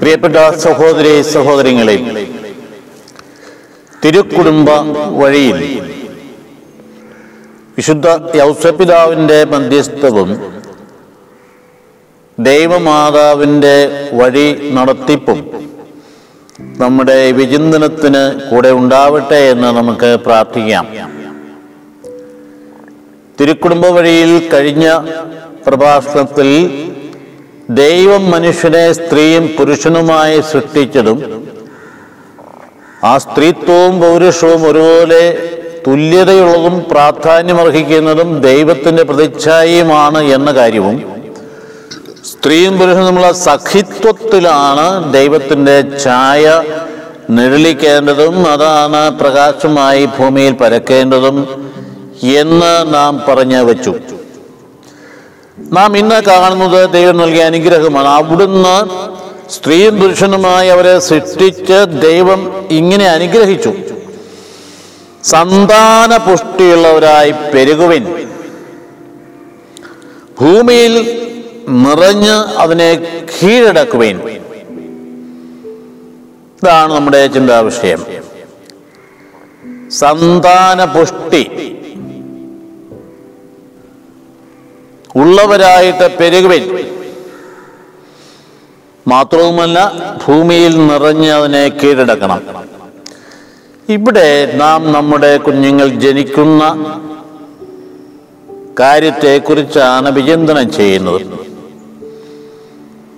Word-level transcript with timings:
പ്രിയപ്പെട്ട 0.00 0.36
സഹോദരി 0.58 1.22
സഹോദരങ്ങളെ 1.32 1.96
തിരുക്കുടുംബ 4.02 4.68
വഴിയിൽ 5.20 5.58
വിശുദ്ധ 7.76 8.08
യൗസപിതാവിന്റെ 8.36 9.44
മധ്യസ്ഥവും 9.44 10.30
ദൈവമാതാവിന്റെ 12.38 13.76
വഴി 14.12 14.46
നടത്തിപ്പും 14.72 15.40
നമ്മുടെ 16.78 17.30
വിചിന്തനത്തിന് 17.30 18.22
കൂടെ 18.50 18.70
ഉണ്ടാവട്ടെ 18.72 19.40
എന്ന് 19.50 19.68
നമുക്ക് 19.70 20.10
പ്രാർത്ഥിക്കാം. 20.26 20.84
തിരുക്കുടുംബ 23.38 23.86
വഴിയിൽ 23.86 24.48
കഴിഞ്ഞ 24.48 24.86
പ്രഭാഷണത്തിൽ 25.66 26.48
ദൈവം 27.74 28.30
മനുഷ്യനെ 28.30 28.92
സ്ത്രീയും 28.92 29.48
പുരുഷനുമായി 29.48 30.40
സൃഷ്ടിച്ചതും 30.40 31.18
ആ 33.04 33.18
സ്ത്രീത്വവും 33.18 34.00
പൗരുഷവും 34.00 34.66
ഒരുപോലെ 34.66 35.22
തുല്യതയുള്ളതും 35.86 36.84
പ്രാധാന്യമർഹിക്കുന്നതും 36.90 38.40
ദൈവത്തിന്റെ 38.40 39.02
പ്രതിച്ഛായയുമാണ് 39.02 40.20
എന്ന 40.32 40.52
കാര്യവും 40.52 40.96
സ്ത്രീയും 42.24 42.78
പുരുഷനും 42.78 43.06
തമ്മിലുള്ള 43.06 43.32
സഖിത്വത്തിലാണ് 43.32 45.12
ദൈവത്തിന്റെ 45.12 45.84
ഛായ 46.04 46.44
നിഴലിക്കേണ്ടതും 47.30 48.46
അതാണ് 48.52 49.18
പ്രകാശമായി 49.18 50.04
ഭൂമിയിൽ 50.18 50.52
പരക്കേണ്ടതും 50.52 51.36
എന്ന് 52.22 52.94
നാം 52.94 53.20
പറഞ്ഞു 53.28 53.62
വച്ചു. 53.62 53.92
നാം 55.72 55.96
ഇന്ന് 55.96 56.22
കാണുന്നത് 56.22 56.90
ദൈവം 56.90 57.16
നൽകിയ 57.16 57.42
അനുഗ്രഹമാണ്. 57.42 58.08
അവിടുന്ന് 58.08 58.76
സ്ത്രീയും 59.50 60.00
പുരുഷനുമായി 60.00 60.68
അവരെ 60.68 60.98
സൃഷ്ടിച്ച് 60.98 62.02
ദൈവം 62.02 62.68
ഇങ്ങനെ 62.70 63.06
അനുഗ്രഹിച്ചു. 63.08 63.74
സന്താന 65.24 66.16
പുഷ്ടിയുള്ളവരായി 66.16 67.30
പെരുകുവിൻ. 67.30 68.28
ഭൂമിയിൽ 70.40 71.22
നിറഞ്ഞ് 71.68 72.36
അതിനെ 72.58 73.22
കീഴടക്കുവിൻ. 73.42 74.20
ഇതാണ് 76.62 76.92
നമ്മുടെ 76.92 77.26
ചിന്താ 77.26 77.60
വിഷയം 77.60 78.06
സന്താന 79.90 80.84
പുഷ്ടി. 80.84 81.76
ഉള്ളവരായിട്ട് 85.16 86.18
പെരുകുവിൻ. 86.18 86.78
മാത്രവുമല്ല 89.08 89.92
ഭൂമിയിൽ 90.28 90.86
നിറഞ്ഞ് 90.86 91.30
അതിനെ 91.30 91.68
കീഴടക്കണം. 91.68 92.40
ഇവിടെ 93.88 94.52
നാം 94.54 94.92
നമ്മുടെ 94.92 95.36
കുഞ്ഞുങ്ങൾ 95.36 95.88
ജനിക്കുന്ന 95.88 96.62
കാര്യത്തെക്കുറിച്ചാണ് 98.80 100.12
വിചിന്തനം 100.12 100.72
ചെയ്യുന്നത്. 100.72 101.20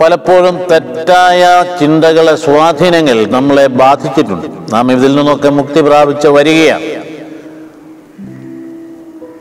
പലപ്പോഴും 0.00 0.60
തെറ്റായ 0.70 1.64
ചിന്തകളെ 1.80 2.36
സ്വാധീനങ്ങൾ 2.36 3.26
നമ്മളെ 3.26 3.66
ബാധിച്ചിട്ടുണ്ട്. 3.66 4.46
നാം 4.72 4.92
ഇതിൽ 4.92 5.14
നിന്നൊക്കെ 5.14 5.48
മുക്തി 5.48 5.80
പ്രാപിച്ച് 5.80 6.28
വരികയാണ്. 6.28 7.01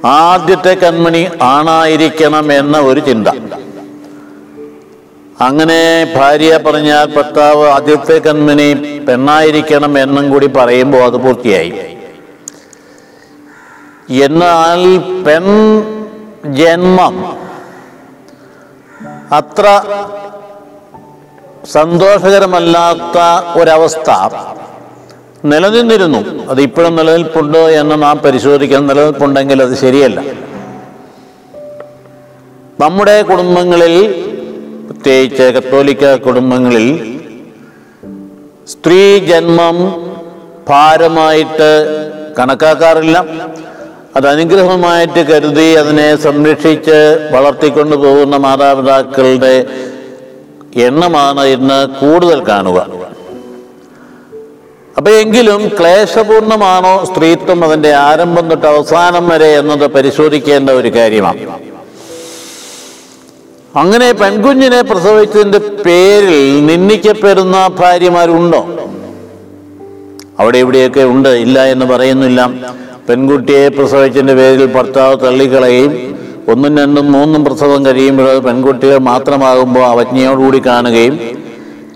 ആദ്യത്തെ 0.06 0.74
കൺമണി 0.74 1.30
ആണായിരിക്കണം 1.42 2.54
എന്ന 2.54 2.78
ഒരു 2.80 3.00
ചിന്ത. 3.00 3.28
അങ്ങനെ 5.42 6.08
ഭാര്യ 6.16 6.58
പറഞ്ഞാൽ 6.58 7.16
ഭർത്താവ് 7.16 7.68
ആദ്യത്തെ 7.68 8.18
കൺമണി 8.20 9.00
പെണ്ണായിരിക്കണം 9.08 10.00
എന്നും 10.00 10.32
കൂടി 10.32 10.48
പറയുമ്പോൾ 10.48 11.04
അത് 11.04 11.18
പൂർത്തിയായി. 11.18 11.72
എന്നാൽ 14.10 14.98
പെൺ 14.98 15.46
ജന്മം 16.46 17.16
അത്ര 19.31 19.66
സന്തോഷകരമല്ലാത്ത 21.72 23.18
ഒരവസ്ഥ. 23.59 24.12
നിലനിന്നിരുന്നു. 25.46 26.50
അത് 26.50 26.62
ഇപ്പോഴും 26.62 26.96
നിലനിൽപ്പുണ്ടോ 26.96 27.69
എന്ന് 27.69 28.03
നാം 28.03 28.18
പരിശോധിക്കാൻ 28.18 28.88
നിലനിൽപ്പുണ്ടെങ്കിൽ 28.88 29.63
അത് 29.63 29.78
ശരിയല്ല. 29.78 30.19
നമ്മുടെ 32.79 33.22
കുടുംബങ്ങളിൽ 33.22 34.25
പ്രത്യേകിച്ച് 34.90 35.44
കത്തോലിക്ക 35.44 36.16
കുടുംബങ്ങളിൽ 36.16 37.18
സ്ത്രീ 38.68 39.19
ജന്മം 39.19 39.78
ഭാരമായിട്ട് 40.69 41.69
കണക്കാക്കാറില്ല. 42.40 43.25
അത് 44.16 44.28
അനുഗ്രഹമായിട്ട് 44.28 45.19
കരുതി 45.19 45.74
അതിനെ 45.74 46.16
സംരക്ഷിച്ച് 46.16 47.30
വളർത്തിക്കൊണ്ടു 47.31 47.96
പോകുന്ന 47.96 48.38
മാതാപിതാക്കളുടെ 48.38 49.66
എണ്ണമാണ് 50.75 51.46
ഇന്ന് 51.46 51.88
കൂടുതൽ 51.88 52.47
കാണുക. 52.47 53.11
അപ്പൊ 54.97 55.12
എങ്കിലും 55.12 55.72
ക്ലേശപൂർണമാണോ 55.79 57.06
സ്ത്രീത്വം 57.06 57.66
അതിന്റെ 57.66 57.94
ആരംഭം 57.94 58.50
തൊട്ട് 58.50 58.68
അവസാനം 58.68 59.29
വരെ 59.29 59.46
എന്നത് 59.46 59.88
പരിശോധിക്കേണ്ട 59.88 60.69
ഒരു 60.69 60.88
കാര്യമാണ്. 60.88 61.38
അങ്ങനെ 63.75 64.12
പെൺകുഞ്ഞിനെ 64.12 64.81
പ്രസവിച്ചതിന്റെ 64.81 65.57
പേരിൽ 65.57 66.66
നിന്ദിക്കപ്പെടുന്ന 66.66 67.68
ഭാര്യമാരുണ്ടോ? 67.68 68.68
അവിടെ 70.40 70.57
ഇവിടെയൊക്കെ 70.57 71.03
ഉണ്ട്. 71.03 71.30
ഇല്ല 71.30 71.66
എന്ന് 71.66 71.85
പറയുന്നില്ല. 71.85 72.50
പെൺകുട്ടിയെ 73.09 73.68
പ്രസവിച്ചതിന്റെ 73.68 74.34
പേരിൽ 74.34 74.66
ഭർത്താവ് 74.66 75.18
തള്ളിക്കളയും. 75.25 76.12
ഒന്നും 76.47 76.78
രണ്ടും 76.78 77.12
മൂന്നും 77.12 77.46
പ്രസവം 77.46 77.85
കഴിയുമ്പോൾ 77.85 78.40
പെൺകുട്ടികൾ 78.40 78.97
മാത്രമാകുമ്പോൾ 78.97 79.85
അവജ്ഞയോടുകൂടി 79.85 80.62
കാണുകയും 80.66 81.19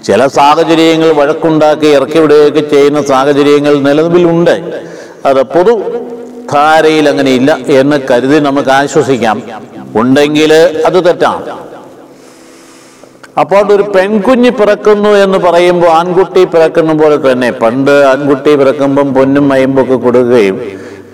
ചില 0.07 0.21
സാഹചര്യങ്ങൾ 0.38 1.09
വഴക്കുണ്ടാക്കി 1.19 1.88
ഇറക്കി 1.97 2.19
വിടുകയൊക്കെ 2.23 2.63
ചെയ്യുന്ന 2.73 2.99
സാഹചര്യങ്ങൾ 3.11 3.73
നിലവിലുണ്ട്. 3.88 4.55
അത് 5.29 5.41
പൊതു 5.53 5.73
ധാരയിൽ 6.53 7.05
അങ്ങനെയില്ല 7.11 7.51
എന്ന് 7.79 7.97
കരുതി 8.09 8.39
നമുക്ക് 8.47 8.71
ആശ്വസിക്കാം. 8.79 9.38
ഉണ്ടെങ്കിൽ 10.01 10.51
അത് 10.88 10.97
തെറ്റാണ്. 11.05 11.45
അപ്പോൾ 13.41 13.71
ഒരു 13.75 13.85
പെൺകുഞ്ഞ് 13.95 14.51
പിറക്കുന്നു 14.59 15.09
എന്ന് 15.23 15.38
പറയുമ്പോൾ 15.45 15.89
ആൺകുട്ടി 15.99 16.41
പിറക്കുന്ന 16.53 16.91
പോലെ 17.01 17.17
തന്നെ 17.25 17.49
പണ്ട് 17.63 17.91
ആൺകുട്ടി 18.11 18.51
പിറക്കുമ്പം 18.59 19.07
പൊന്നും 19.17 19.45
മയമ്പൊക്കെ 19.51 19.97
കൊടുക്കുകയും 20.05 20.57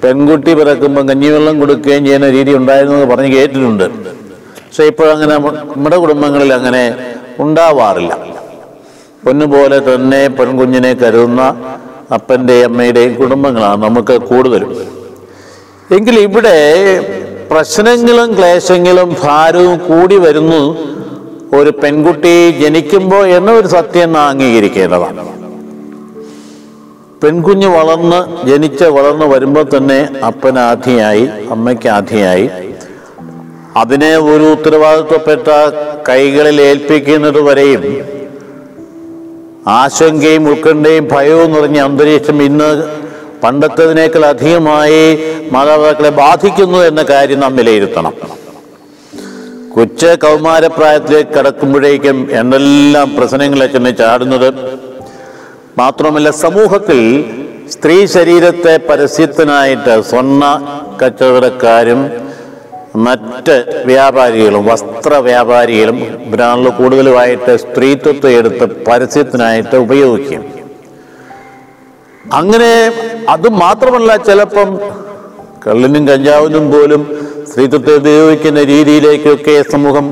പെൺകുട്ടി 0.03 0.51
പിറക്കുമ്പം 0.59 1.03
കഞ്ഞിവെള്ളം 1.09 1.55
കൊടുക്കുകയും 1.61 2.03
ചെയ്യുന്ന 2.05 2.29
രീതി 2.37 2.51
ഉണ്ടായിരുന്നു 2.59 2.97
എന്ന് 2.97 3.09
പറഞ്ഞ് 3.13 3.31
കേട്ടിട്ടുണ്ട്. 3.37 3.87
പക്ഷെ 4.65 4.85
ഇപ്പോഴങ്ങനെ 4.91 5.35
നമ്മുടെ 5.75 5.97
കുടുംബങ്ങളിൽ 6.03 6.51
അങ്ങനെ 6.59 6.83
ഉണ്ടാവാറില്ല. 7.39 8.13
പൊന്നുപോലെ 9.23 9.77
തന്നെ 9.89 10.21
പെൺകുഞ്ഞിനെ 10.37 10.93
കരുതുന്ന 11.01 11.41
അപ്പന്റെയും 12.17 12.67
അമ്മയുടെയും 12.69 13.13
കുടുംബങ്ങളാണ് 13.19 13.79
നമുക്ക് 13.83 14.15
കൂടുതലും. 14.29 14.71
എങ്കിൽ 15.95 16.15
ഇവിടെ 16.27 16.57
പ്രശ്നങ്ങളും 17.51 18.29
ക്ലേശങ്ങളും 18.37 19.09
ഭാരവും 19.23 19.77
കൂടി 19.89 20.17
വരുന്നു 20.25 20.61
ഒരു 21.57 21.71
പെൺകുട്ടി 21.81 22.33
ജനിക്കുമ്പോൾ 22.61 23.23
എന്നൊരു 23.37 23.67
സത്യം 23.77 24.11
നാം 24.15 24.27
അംഗീകരിക്കേണ്ടതാണ്. 24.31 25.23
പെൺകുഞ്ഞ് 27.23 27.69
വളർന്ന് 27.77 28.19
ജനിച്ച് 28.49 28.85
വളർന്ന് 28.97 29.25
വരുമ്പോൾ 29.33 29.65
തന്നെ 29.73 29.99
അപ്പനാധിയായി 30.29 31.25
അമ്മയ്ക്ക് 31.55 31.89
ആധിയായി 31.97 32.47
അതിനെ 33.81 34.13
ഒരു 34.31 34.45
ഉത്തരവാദിത്വപ്പെട്ട 34.55 35.47
കൈകളിൽ 36.09 36.57
ഏൽപ്പിക്കുന്നത് 36.69 37.39
വരെയും 37.49 37.83
ആശങ്കയും 39.67 40.49
ഉത്കണ്ഠയും 40.49 41.07
ഭയവും 41.11 41.51
നിറഞ്ഞ 41.51 41.79
അന്തരീക്ഷം 41.79 42.43
ഇന്ന് 42.43 42.83
പണ്ടത്തതിനേക്കാൾ 43.43 44.25
അധികമായി 44.25 45.19
മാതാപിതാക്കളെ 45.51 46.09
ബാധിക്കുന്നു 46.09 46.77
എന്ന 46.77 47.03
കാര്യം 47.03 47.39
നാം 47.39 47.55
വിലയിരുത്തണം. 47.55 48.13
കൊച്ചു 49.75 50.07
കൗമാരപ്രായത്തിലേക്ക് 50.23 51.29
കടക്കുമ്പോഴേക്കും 51.29 52.27
എന്തെല്ലാം 52.31 53.15
പ്രശ്നങ്ങളെ 53.15 53.67
ചെന്ന് 53.67 53.97
ചാടുന്നത്. 53.97 54.53
മാത്രമല്ല 55.77 56.29
സമൂഹത്തിൽ 56.29 57.25
സ്ത്രീ 57.71 58.05
ശരീരത്തെ 58.05 58.79
പരസ്യത്തിനായിട്ട് 58.89 60.01
സ്വർണ 60.01 60.43
കച്ചവടക്കാരും 61.03 62.30
മറ്റ് 62.95 63.83
വ്യാപാരികളും 63.85 64.65
വസ്ത്ര 64.65 65.13
വ്യാപാരികളും 65.13 65.97
ഇവരാണല്ലോ 66.27 66.71
കൂടുതലുമായിട്ട് 66.77 67.57
സ്ത്രീത്വത്തെ 67.57 68.29
എടുത്ത് 68.39 68.65
പരസ്യത്തിനായിട്ട് 68.87 69.75
ഉപയോഗിക്കും. 69.75 70.41
അങ്ങനെ 72.33 72.73
അത് 73.29 73.47
മാത്രമല്ല 73.49 74.15
ചിലപ്പം 74.15 74.79
കള്ളിനും 75.67 76.07
കഞ്ചാവിനും 76.07 76.71
പോലും 76.71 77.01
സ്ത്രീത്വത്തെ 77.49 77.95
ഉപയോഗിക്കുന്ന 77.95 78.63
രീതിയിലേക്കൊക്കെ 78.63 79.55
സമൂഹം 79.71 80.07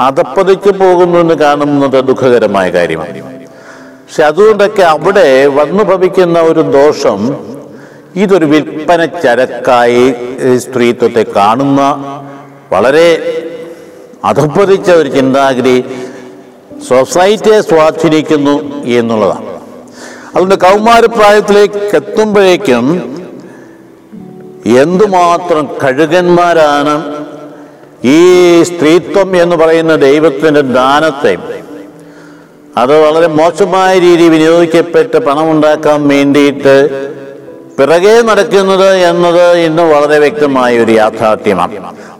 അതപ്പതിച്ചു 0.00 0.70
പോകുന്നു 0.70 1.34
കാണുന്നത് 1.40 1.98
ദുഃഖകരമായ 2.08 2.70
കാര്യമാണ്. 2.70 3.22
പക്ഷെ 4.02 4.22
അതുകൊണ്ടൊക്കെ 4.24 4.82
അവിടെ 4.82 5.46
വന്നു 5.46 5.82
ഭവിക്കുന്ന 5.84 6.40
ഒരു 6.40 6.60
ദോഷം 6.60 7.20
ഇതൊരു 8.16 8.44
വിൽപ്പന 8.44 9.04
ചരക്കായി 9.04 10.14
സ്ത്രീത്വത്തെ 10.58 11.26
കാണുന്ന 11.36 11.80
വളരെ 12.72 13.08
അധപ്പതിച്ച 14.24 14.90
ഒരു 14.90 15.08
ചിന്താഗതി 15.08 15.84
സൊസൈറ്റിയെ 16.88 17.60
സ്വാധീനിക്കുന്നു 17.60 18.84
എന്നുള്ളതാണ്. 18.84 19.46
അതുകൊണ്ട് 20.34 20.54
കൗമാരപ്രായത്തിലേക്ക് 20.54 21.96
എത്തുമ്പോഴേക്കും 21.96 22.84
എന്തുമാത്രം 24.76 25.68
കഴുകന്മാരാണ് 25.82 26.94
ഈ 28.04 28.18
സ്ത്രീത്വം 28.62 29.42
എന്ന് 29.42 29.56
പറയുന്ന 29.56 29.96
ദൈവത്തിന്റെ 29.96 30.60
ദാനത്തെ 30.60 31.34
അത് 32.76 33.00
വളരെ 33.04 33.26
മോശമായ 33.26 33.98
രീതിയിൽ 33.98 34.30
വിനിയോഗിക്കപ്പെട്ട് 34.30 35.18
പണമുണ്ടാക്കാൻ 35.18 36.08
വേണ്ടിയിട്ട് 36.08 36.76
പിറകെ 37.82 38.12
നടക്കുന്നത് 38.28 38.90
എന്നത് 39.08 39.44
ഇന്ന് 39.66 39.84
വളരെ 39.92 40.16
വ്യക്തമായ 40.24 40.82
ഒരു 40.82 40.92
യാഥാർത്ഥ്യമാണ്. 40.98 41.72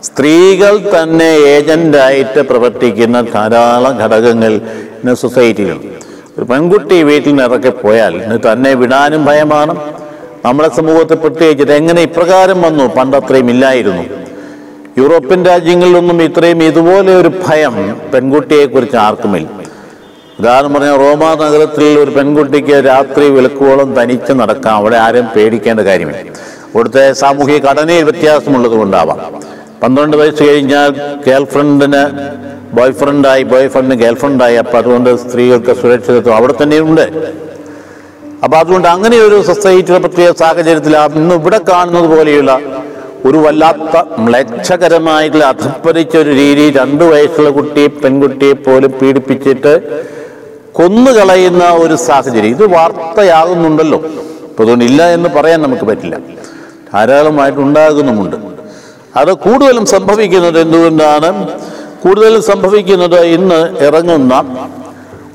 സ്ത്രീകൾ 0.07 0.73
തന്നെ 0.95 1.29
ഏജന്റായിട്ട് 1.51 2.41
പ്രവർത്തിക്കുന്ന 2.49 3.17
ധാരാളം 3.35 3.93
ഘടകങ്ങൾ 4.03 4.53
ഇന്ന് 4.97 5.13
സൊസൈറ്റിയിലുണ്ട് 5.21 5.87
ഒരു 6.37 6.45
പെൺകുട്ടി 6.49 6.97
വീട്ടിൽ 7.09 7.29
നിന്ന് 7.29 7.45
ഇറക്കി 7.47 7.71
പോയാൽ 7.83 8.15
ഇന്ന് 8.23 8.39
തന്നെ 8.47 8.73
വിടാനും 8.81 9.23
ഭയമാണ്. 9.29 9.75
നമ്മുടെ 10.45 10.69
സമൂഹത്തെ 10.79 11.17
പ്രത്യേകിച്ച് 11.23 11.73
എങ്ങനെ 11.79 12.03
ഇപ്രകാരം 12.09 12.59
വന്നു? 12.67 12.87
പണ്ടത്രയും 12.99 13.51
ഇല്ലായിരുന്നു. 13.55 14.05
യൂറോപ്യൻ 15.01 15.41
രാജ്യങ്ങളിലൊന്നും 15.51 16.19
ഇത്രയും 16.27 16.63
ഇതുപോലെ 16.71 17.13
ഒരു 17.21 17.31
ഭയം 17.47 17.75
പെൺകുട്ടിയെക്കുറിച്ച് 18.13 18.99
ആർക്കുമില്ല. 19.07 19.47
ഉദാഹരണം 20.39 20.73
പറഞ്ഞാൽ 20.75 20.95
റോമാ 21.03 21.29
നഗരത്തിൽ 21.41 21.85
ഒരു 22.03 22.11
പെൺകുട്ടിക്ക് 22.17 22.75
രാത്രി 22.89 23.25
വിളക്കുവോളം 23.35 23.89
തനിച്ച് 23.97 24.33
നടക്കാം. 24.41 24.75
അവിടെ 24.79 24.97
ആരും 25.05 25.25
പേടിക്കേണ്ട 25.35 25.81
കാര്യമില്ല. 25.89 26.21
ഇവിടുത്തെ 26.73 27.03
സാമൂഹിക 27.21 27.57
ഘടനയിൽ 27.69 28.03
വ്യത്യാസമുള്ളത് 28.09 28.75
കൊണ്ടാവാം. 28.81 29.19
പന്ത്രണ്ട് 29.81 30.15
വയസ്സ് 30.21 30.43
കഴിഞ്ഞാൽ 30.49 30.89
ഗേൾഫ്രണ്ടിന് 31.27 32.03
ബോയ് 32.77 32.95
ഫ്രണ്ടായി 32.99 33.43
ബോയ് 33.51 33.67
ഫ്രണ്ടിന് 33.73 33.97
ഗേൾഫ്രണ്ടായി. 34.03 34.55
അപ്പം 34.63 34.77
അതുകൊണ്ട് 34.81 35.09
സ്ത്രീകൾക്ക് 35.23 35.73
സുരക്ഷിതത്വം 35.81 36.35
അവിടെ 36.35 36.53
തന്നെയുണ്ട് 36.61 37.05
അപ്പോൾ 38.43 38.57
അതുകൊണ്ട് 38.61 38.87
അങ്ങനെ 38.93 39.17
ഒരു 39.25 39.37
സൊസൈറ്റിയുടെ 39.49 39.99
പ്രത്യേക 40.05 40.31
സാഹചര്യത്തിൽ 40.43 40.95
ഇന്ന് 41.19 41.35
ഇവിടെ 41.41 41.59
കാണുന്നത് 41.69 42.07
പോലെയുള്ള 42.15 42.53
ഒരു 43.25 43.37
വല്ലാത്ത 43.37 43.97
മ്ലക്ഷകരമായിട്ടുള്ള 44.23 45.45
അധപ്പതിച്ച 45.45 46.13
ഒരു 46.17 46.31
രീതി 46.41 46.65
രണ്ട് 46.79 47.03
വയസ്സുള്ള 47.11 47.49
കുട്ടിയെ 47.49 47.89
പെൺകുട്ടിയെ 48.01 48.55
പോലും 48.65 48.91
പീഡിപ്പിച്ചിട്ട് 49.01 49.73
കൊന്നുകളയുന്ന 50.73 51.63
ഒരു 51.63 51.95
സാഹചര്യം. 51.95 52.49
ഇത് 52.49 52.73
വാർത്തയാകുന്നുണ്ടല്ലോ. 52.73 53.99
ഇപ്പൊ 53.99 54.63
അതുകൊണ്ട് 54.63 54.85
ഇല്ല 54.85 55.09
എന്ന് 55.09 55.29
പറയാൻ 55.29 55.61
നമുക്ക് 55.61 55.83
പറ്റില്ല. 55.83 56.17
ധാരാളമായിട്ട് 56.93 57.59
ഉണ്ടാകുന്നുമുണ്ട് 57.59 58.35
അത് 59.15 59.33
കൂടുതലും 59.33 59.85
സംഭവിക്കുന്നത് 59.85 60.59
എന്തുകൊണ്ടാണ്? 60.59 61.47
കൂടുതലും 62.03 62.41
സംഭവിക്കുന്നത് 62.41 63.19
ഇന്ന് 63.19 63.77
ഇറങ്ങുന്ന 63.79 64.67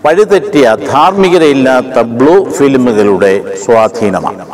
വഴിതെറ്റിയ 0.06 0.76
ധാർമ്മികതയില്ലാത്ത 0.90 2.00
ബ്ലൂ 2.00 2.50
ഫിലിമുകളുടെ 2.50 3.56
സ്വാധീനമാണ്. 3.64 4.46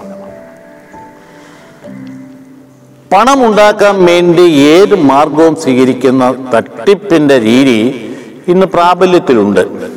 പണം 3.12 3.46
ഉണ്ടാക്കാൻ 3.46 4.04
വേണ്ടി 4.04 4.42
ഏത് 4.42 4.94
മാർഗവും 4.94 5.56
സ്വീകരിക്കുന്ന 5.56 6.50
തട്ടിപ്പിന്റെ 6.54 7.40
രീതി 7.40 8.10
ഇന്ന് 8.48 8.66
പ്രാബല്യത്തിലുണ്ട്. 8.66 9.94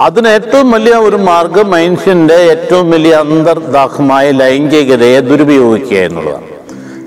അതിന് 0.00 0.28
ഏറ്റവും 0.28 0.70
വലിയ 0.70 0.92
ഒരു 0.92 1.16
മാർഗം 1.16 1.70
മനുഷ്യന്റെ 1.70 2.34
ഏറ്റവും 2.34 2.90
വലിയ 2.90 3.14
അന്തർദാഹമായ 3.14 4.30
ലൈംഗികതയെ 4.30 5.20
ദുരുപയോഗിക്കുക 5.20 5.96
എന്നുള്ളതാണ്. 5.96 6.46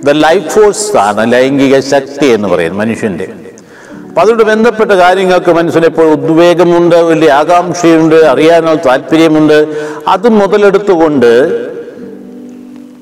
ദ 0.06 0.10
ലൈഫ് 0.10 0.50
ഫോഴ്സ് 0.50 0.98
ആണ് 0.98 1.34
ലൈംഗിക 1.34 1.80
ശക്തി 1.80 2.26
എന്ന് 2.26 2.48
പറയുന്നത് 2.48 2.80
മനുഷ്യന്റെ. 2.80 3.28
അപ്പൊ 4.08 4.22
അതോട് 4.22 4.44
ബന്ധപ്പെട്ട 4.44 4.92
കാര്യങ്ങൾക്ക് 4.92 5.52
മനുഷ്യനെപ്പോൾ 5.52 6.12
ഉദ്വേഗമുണ്ട് 6.12 6.96
വലിയ 6.96 7.32
ആകാംക്ഷയുണ്ട് 7.32 8.16
അറിയാനുള്ള 8.16 8.82
താല്പര്യമുണ്ട്. 8.86 9.68
അത് 10.08 10.30
മുതലെടുത്തുകൊണ്ട് 10.30 11.32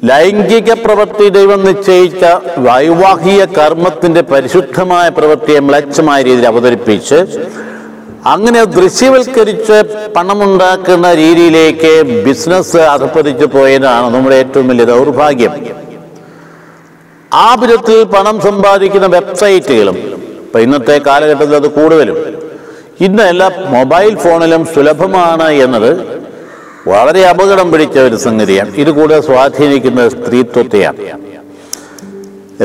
ലൈംഗിക 0.03 0.73
പ്രവൃത്തി 0.73 1.29
ദൈവം 1.29 1.65
നിശ്ചയിച്ച 1.65 2.25
വൈവാഹിക 2.57 3.43
കർമ്മത്തിന്റെ 3.43 4.21
പരിശുദ്ധമായ 4.21 5.09
പ്രവൃത്തിയെ 5.09 5.59
മ്ലച്ഛമായ 5.59 6.21
രീതിയിൽ 6.21 6.47
അവതരിപ്പിച്ച് 6.47 7.25
അങ്ങനെ 8.31 8.63
ദൃശ്യവൽക്കരിച്ച് 8.63 9.77
പണമുണ്ടാക്കുന്ന 10.15 11.07
രീതിയിലേക്ക് 11.13 12.23
ബിസിനസ് 12.25 12.77
അധപ്പതിച്ചു 12.77 13.45
പോയതാണ് 13.45 14.13
നമ്മുടെ 14.13 14.35
ഏറ്റവും 14.35 14.67
വലിയ 14.67 14.85
ദൗർഭാഗ്യം. 14.85 15.53
ആ 17.33 17.55
വിധത്തിൽ 17.61 18.03
പണം 18.03 18.41
സമ്പാദിക്കുന്ന 18.41 19.07
വെബ്സൈറ്റുകളും 19.07 19.97
ഇപ്പൊ 20.45 20.59
ഇന്നത്തെ 20.59 20.97
കാലഘട്ടത്തിൽ 21.07 21.55
അത് 21.55 21.67
കൂടുതലും. 21.67 22.17
ഇന്ന് 23.01 23.23
എല്ലാ 23.23 23.51
മൊബൈൽ 23.75 24.15
ഫോണിലും 24.23 24.65
സുലഭമാണ് 24.75 25.49
എന്നത് 25.65 25.91
വളരെ 26.87 27.21
അപകടം 27.25 27.71
പിടിച്ച 27.71 27.97
ഒരു 27.99 28.15
സംഗതിയാണ്. 28.15 28.71
ഇത് 28.75 28.91
കൂടുതൽ 28.91 29.21
സ്വാധീനിക്കുന്നത് 29.21 30.11
സ്ത്രീത്വത്തെയാണ്. 30.11 30.99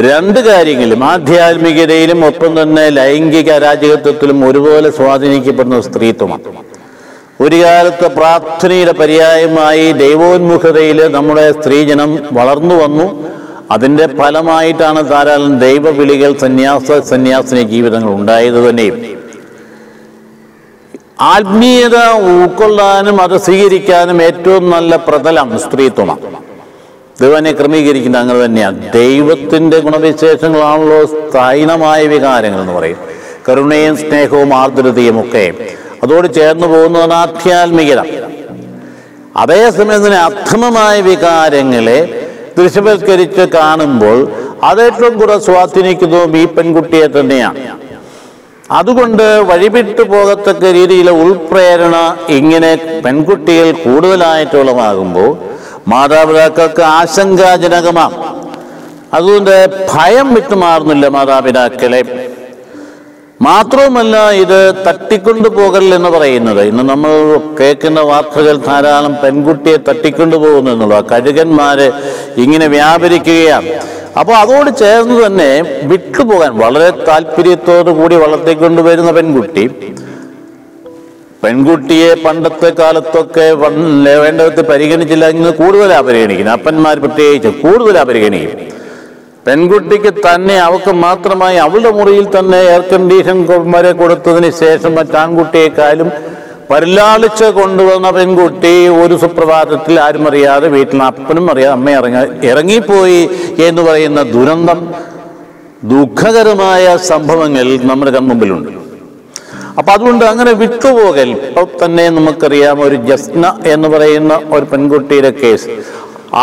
രണ്ട് 0.06 0.40
കാര്യങ്ങളിലും 0.40 1.04
ആധ്യാത്മികതയിലും 1.04 2.26
ഒപ്പം 2.26 2.62
തന്നെ 2.62 2.88
ലൈംഗിക 2.88 3.50
അരാജകത്വത്തിലും 3.50 4.38
ഒരുപോലെ 4.48 4.90
സ്വാധീനിക്കപ്പെടുന്ന 4.90 5.80
സ്ത്രീത്വമാണ്. 5.80 6.42
ഒരു 7.40 7.56
കാലത്ത് 7.64 8.06
പ്രാർത്ഥനയുടെ 8.06 8.92
പര്യായമായി 8.92 9.92
ദൈവോന്മുഖതയിൽ 9.92 11.12
നമ്മുടെ 11.16 11.52
സ്ത്രീജനം 11.52 12.10
വളർന്നു 12.32 12.74
വന്നു. 12.74 13.06
അതിന്റെ 13.70 14.06
ഫലമായിട്ടാണ് 14.18 15.08
ധാരാളം 15.08 15.58
ദൈവവിളികൾ 15.58 16.38
സന്യാസ 16.38 16.98
സന്യാസിനി 17.12 17.62
ജീവിതങ്ങൾ 17.62 18.10
ഉണ്ടായത് 18.10 18.60
തന്നെയും. 18.68 18.98
ആത്മീയത 21.20 21.96
ഉൾക്കൊള്ളാനും 22.30 23.22
അത് 23.22 23.36
സ്വീകരിക്കാനും 23.46 24.22
ഏറ്റവും 24.22 24.70
നല്ല 24.70 24.96
പ്രതലം 24.96 25.58
സ്ത്രീത്വമാണ്. 25.58 26.47
ദൈവനെ 27.20 27.52
ക്രമീകരിക്കുന്നത് 27.58 28.20
അങ്ങനെ 28.22 28.40
തന്നെയാണ് 28.44 28.80
ദൈവത്തിന്റെ 28.98 29.78
ഗുണവിശേഷങ്ങളാണല്ലോ 29.86 30.98
സ്ഥായിനമായ 31.14 32.00
വികാരങ്ങൾ 32.12 32.60
എന്ന് 32.64 32.74
പറയും. 32.78 33.00
കരുണയും 33.46 33.94
സ്നേഹവും 34.02 34.50
ആർദ്രതയും 34.60 35.16
ഒക്കെ. 35.20 35.44
അതോട് 36.02 36.26
ചേർന്ന് 36.38 36.66
പോകുന്നതാണ് 36.74 37.14
ആധ്യാത്മികത. 37.22 38.00
അതേസമയം 39.42 40.00
തന്നെ 40.06 40.20
അർത്ഥമമായ 40.28 40.94
വികാരങ്ങളെ 41.08 41.98
ദൃശ്യവൽക്കരിച്ച് 42.58 43.44
കാണുമ്പോൾ 43.56 44.18
അതേറ്റവും 44.68 45.14
കൂടെ 45.18 45.36
സ്വാധീനിക്കുന്നതും 45.46 46.32
ഈ 46.42 46.44
പെൺകുട്ടിയെ 46.54 47.08
തന്നെയാണ് 47.16 47.60
അതുകൊണ്ട് 48.78 49.26
വഴിവിട്ടു 49.50 50.02
പോകത്തക്ക 50.12 50.64
രീതിയിലെ 50.78 51.12
ഉൾപ്രേരണ 51.24 51.96
ഇങ്ങനെ 52.38 52.72
പെൺകുട്ടികൾ 53.04 53.68
കൂടുതലായിട്ടുള്ളതാകുമ്പോൾ 53.84 55.30
മാതാപിതാക്കൾക്ക് 55.92 56.82
ആശങ്കാജനകമാണ് 56.98 58.16
അതുകൊണ്ട് 59.16 59.54
ഭയം 59.92 60.28
വിട്ടുമാറുന്നില്ല 60.34 61.06
മാതാപിതാക്കളെ. 61.16 62.00
മാത്രവുമല്ല 63.46 64.16
ഇത് 64.42 64.58
തട്ടിക്കൊണ്ടു 64.86 65.48
പോകൽ 65.56 65.84
എന്ന് 65.98 66.10
പറയുന്നത്. 66.14 66.62
ഇന്ന് 66.70 66.84
നമ്മൾ 66.92 67.12
കേൾക്കുന്ന 67.60 68.00
വാർത്തകൾ 68.10 68.56
ധാരാളം 68.68 69.12
പെൺകുട്ടിയെ 69.22 69.78
തട്ടിക്കൊണ്ടു 69.88 70.36
പോകുന്നു 70.36 70.70
എന്നുള്ളത് 70.74 71.04
കഴുകന്മാര് 71.12 71.86
ഇങ്ങനെ 72.44 72.66
വ്യാപരിക്കുകയാണ്. 72.76 73.70
അപ്പോൾ 74.20 74.34
അതോട് 74.42 74.70
ചേർന്ന് 74.82 75.16
തന്നെ 75.26 75.50
വിട്ടുപോകാൻ 75.92 76.52
വളരെ 76.62 76.90
താല്പര്യത്തോടു 77.08 77.90
കൂടി 78.00 78.16
വളർത്തിക്കൊണ്ടുവരുന്ന 78.24 79.10
പെൺകുട്ടി 79.18 79.64
പെൺകുട്ടിയെ 81.42 82.08
പണ്ടത്തെ 82.24 82.68
കാലത്തൊക്കെ 82.78 83.44
വേണ്ട 84.22 84.38
വിധത്തിൽ 84.46 84.66
പരിഗണിച്ചില്ല 84.70 85.26
ഇന്ന് 85.34 85.52
കൂടുതലാ 85.60 85.98
പരിഗണിക്കുന്നത് 86.08 86.56
അപ്പന്മാർ 86.58 86.96
പ്രത്യേകിച്ച് 87.04 87.50
കൂടുതലാ 87.62 88.02
പരിഗണിക്കും 88.10 88.64
പെൺകുട്ടിക്ക് 89.46 90.10
തന്നെ 90.26 90.56
അവൾക്ക് 90.64 90.92
മാത്രമായി 91.04 91.58
അവളുടെ 91.66 91.90
മുറിയിൽ 91.98 92.26
തന്നെ 92.34 92.58
എയർ 92.70 92.82
കണ്ടീഷൻ 92.90 93.38
വരെ 93.74 93.92
കൊടുത്തതിന് 94.00 94.50
ശേഷം 94.62 94.92
മറ്റാൺകുട്ടിയെക്കാളും 94.98 96.10
പരിലാളിച്ച് 96.72 97.46
കൊണ്ടുവന്ന 97.58 98.08
പെൺകുട്ടി 98.16 98.72
ഒരു 99.02 99.14
സുപ്രഭാതത്തിൽ 99.22 99.94
ആരും 100.06 100.24
അറിയാതെ 100.30 100.66
വീട്ടിൽ 100.74 101.02
അപ്പനും 101.02 101.46
അറിയാതെ 101.52 101.74
അമ്മ 101.76 101.94
ഇറങ്ങി 101.98 102.24
ഇറങ്ങിപ്പോയി 102.50 103.22
എന്ന് 103.68 103.84
പറയുന്ന 103.88 104.22
ദുരന്തം 104.34 104.80
ദുഃഖകരമായ 105.94 106.84
സംഭവങ്ങൾ 107.10 107.66
നമ്മുടെ 107.90 108.12
കൺമുമ്പിലുണ്ട്. 108.16 108.70
അപ്പൊ 109.78 109.90
അതുകൊണ്ട് 109.92 110.24
അങ്ങനെ 110.24 110.52
വിട്ടുപോകൽ. 110.62 111.30
ഇപ്പൊ 111.48 111.62
തന്നെ 111.84 112.04
നമുക്കറിയാം 112.18 112.78
ഒരു 112.86 112.96
ജസ്ന 113.08 113.44
എന്ന് 113.74 113.88
പറയുന്ന 113.88 114.32
ഒരു 114.56 114.66
പെൺകുട്ടിയുടെ 114.72 115.30
കേസ്. 115.42 115.68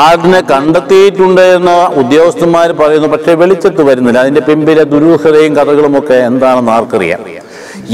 അതിനെ 0.04 0.39
കണ്ടെത്തിയിട്ടുണ്ട് 0.51 1.42
എന്ന് 1.58 1.75
ഉദ്യോഗസ്ഥന്മാർ 2.01 2.70
പറയുന്നു 2.82 3.08
പക്ഷേ 3.08 3.34
വെളിച്ചത്ത് 3.42 3.82
വരുന്നില്ല. 3.89 4.20
അതിന്റെ 4.20 4.42
പിമ്പിലെ 4.42 4.84
ദുരൂഹതയും 4.94 5.56
കഥകളും 5.60 5.96
ഒക്കെ 6.00 6.18
എന്താണെന്ന് 6.30 6.72
ആർക്കറിയാം. 6.77 7.22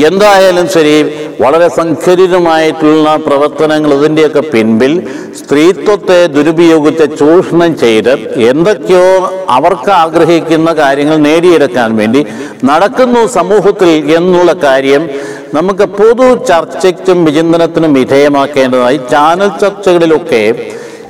എന്തായാലും 0.10 0.65
ശരി 0.75 0.93
വളരെ 1.39 1.67
സംഘടിതമായിട്ടുള്ള 1.69 3.15
പ്രവർത്തനങ്ങൾ 3.15 3.93
ഇതിന്റെയൊക്കെ 3.93 4.39
പിൻപിൽ 4.39 4.93
സ്ത്രീത്വത്തെ 5.38 6.27
ദുരുപയോഗിച്ച് 6.27 7.17
ചൂഷണം 7.19 7.77
ചെയ്ത് 7.77 8.13
എന്തൊക്കെയോ 8.50 9.05
അവർക്ക് 9.50 9.91
ആഗ്രഹിക്കുന്ന 9.91 10.73
കാര്യങ്ങൾ 10.73 11.17
നേടിയെടുക്കാൻ 11.17 11.95
വേണ്ടി 11.97 12.25
നടക്കുന്നു 12.63 13.27
സമൂഹത്തിൽ 13.27 14.13
എന്നുള്ള 14.15 14.53
കാര്യം 14.53 15.09
നമുക്ക് 15.53 15.83
പൊതു 15.83 16.27
ചർച്ചയ്ക്കും 16.45 17.25
വിചിന്തനത്തിനും 17.25 17.93
വിധേയമാക്കേണ്ടതായി 17.93 18.97
ചാനൽ 19.11 19.50
ചർച്ചകളിലൊക്കെ 19.61 20.43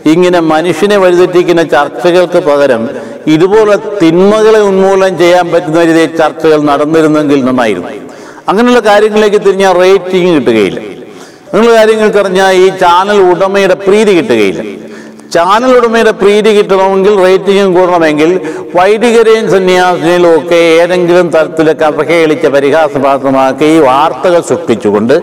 ഇങ്ങനെ 0.05 0.39
മനുഷ്യനെ 0.39 0.97
വഴിതെറ്റിക്കുന്ന 0.97 1.63
ചർച്ചകൾക്ക് 1.63 2.37
പകരം 2.37 2.89
ഇതുപോലെ 3.27 3.75
തിന്മകളെ 4.01 4.59
ഉന്മൂലനം 4.59 5.17
ചെയ്യാൻ 5.17 5.51
പറ്റുന്ന 5.51 5.83
രീതിയിൽ 5.85 6.17
ചർച്ചകൾ 6.17 6.61
നടന്നിരുന്നെങ്കിൽ 6.61 7.45
നന്നായിരുന്നു. 7.45 7.89
അങ്ങനെയുള്ള 8.49 8.79
കാര്യങ്ങളിലേക്ക് 8.79 9.41
തിരിഞ്ഞാൽ 9.45 9.73
റേറ്റിംഗ് 9.73 10.35
കിട്ടുകയില്ല. 10.35 10.79
അങ്ങനെയുള്ള 11.53 11.77
കാര്യങ്ങൾ 11.77 12.19
അറിഞ്ഞാൽ 12.19 12.53
ഈ 12.53 12.69
ചാനൽ 12.69 13.17
ഉടമയുടെ 13.21 13.73
പ്രീതി 13.73 14.17
കിട്ടുകയില്ല. 14.17 14.61
ചാനൽ 15.33 15.77
ഉടമയുടെ 15.77 16.11
പ്രീതി 16.11 16.49
കിട്ടണമെങ്കിൽ 16.57 17.23
റേറ്റിംഗും 17.23 17.73
കൂടണമെങ്കിൽ 17.73 18.41
വൈദികരെയും 18.75 19.51
സന്യാസിനെയും 19.51 20.37
ഒക്കെ 20.37 20.55
ഏതെങ്കിലും 20.55 21.29
തരത്തിലെ 21.29 21.75
അവഹേളിച്ച് 21.85 22.47
പരിഹാസപാത്രമാക്കി 22.47 23.79
വാർത്തകൾ 23.79 24.41
സൃഷ്ടിച്ചുകൊണ്ട് 24.41 25.13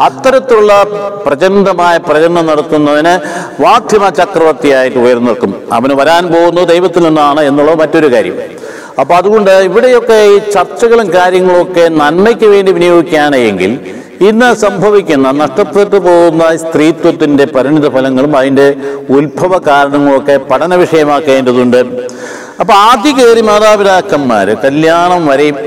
അത്തരത്തിലുള്ള 0.00 0.82
പ്രചണ്ഡമായ 1.26 1.96
പ്രചരണം 1.96 2.46
നടത്തുന്നതിന് 2.46 3.14
വാധ്യമ 3.62 4.08
ചക്രവർത്തിയായിട്ട് 4.08 4.98
ഉയർന്നു 4.98 5.30
നിൽക്കും. 5.30 5.54
അവന് 5.72 5.92
വരാൻ 5.92 6.26
പോകുന്നത് 6.26 6.68
ദൈവത്തിൽ 6.68 7.02
നിന്നാണ് 7.02 7.40
എന്നുള്ളത് 7.40 7.78
മറ്റൊരു 7.78 8.12
കാര്യം. 8.12 8.65
അപ്പൊ 9.00 9.14
അതുകൊണ്ട് 9.14 9.50
ഇവിടെയൊക്കെ 9.68 10.18
ഈ 10.34 10.36
ചർച്ചകളും 10.54 11.08
കാര്യങ്ങളും 11.16 11.60
ഒക്കെ 11.62 11.84
നന്മയ്ക്ക് 12.02 12.46
വേണ്ടി 12.54 12.70
വിനിയോഗിക്കുകയാണെങ്കിൽ 12.76 13.72
ഇന്ന് 14.28 14.48
സംഭവിക്കുന്ന 14.64 15.30
നഷ്ടപ്പെട്ടു 15.40 15.96
പോകുന്ന 16.06 16.44
സ്ത്രീത്വത്തിന്റെ 16.62 17.44
പരിണിത 17.56 17.86
ഫലങ്ങളും 17.96 18.32
അതിന്റെ 18.40 18.66
ഉത്ഭവ 19.18 19.58
കാരണങ്ങളൊക്കെ 19.68 20.36
പഠന 20.50 20.74
വിഷയമാക്കേണ്ടതുണ്ട്. 20.82 21.80
അപ്പൊ 22.60 22.74
ആദ്യ 22.90 23.10
കയറി 23.12 23.42
മാതാപിതാക്കന്മാര് 23.50 24.52
കല്യാണം 24.64 25.22
വരെയും 25.30 25.58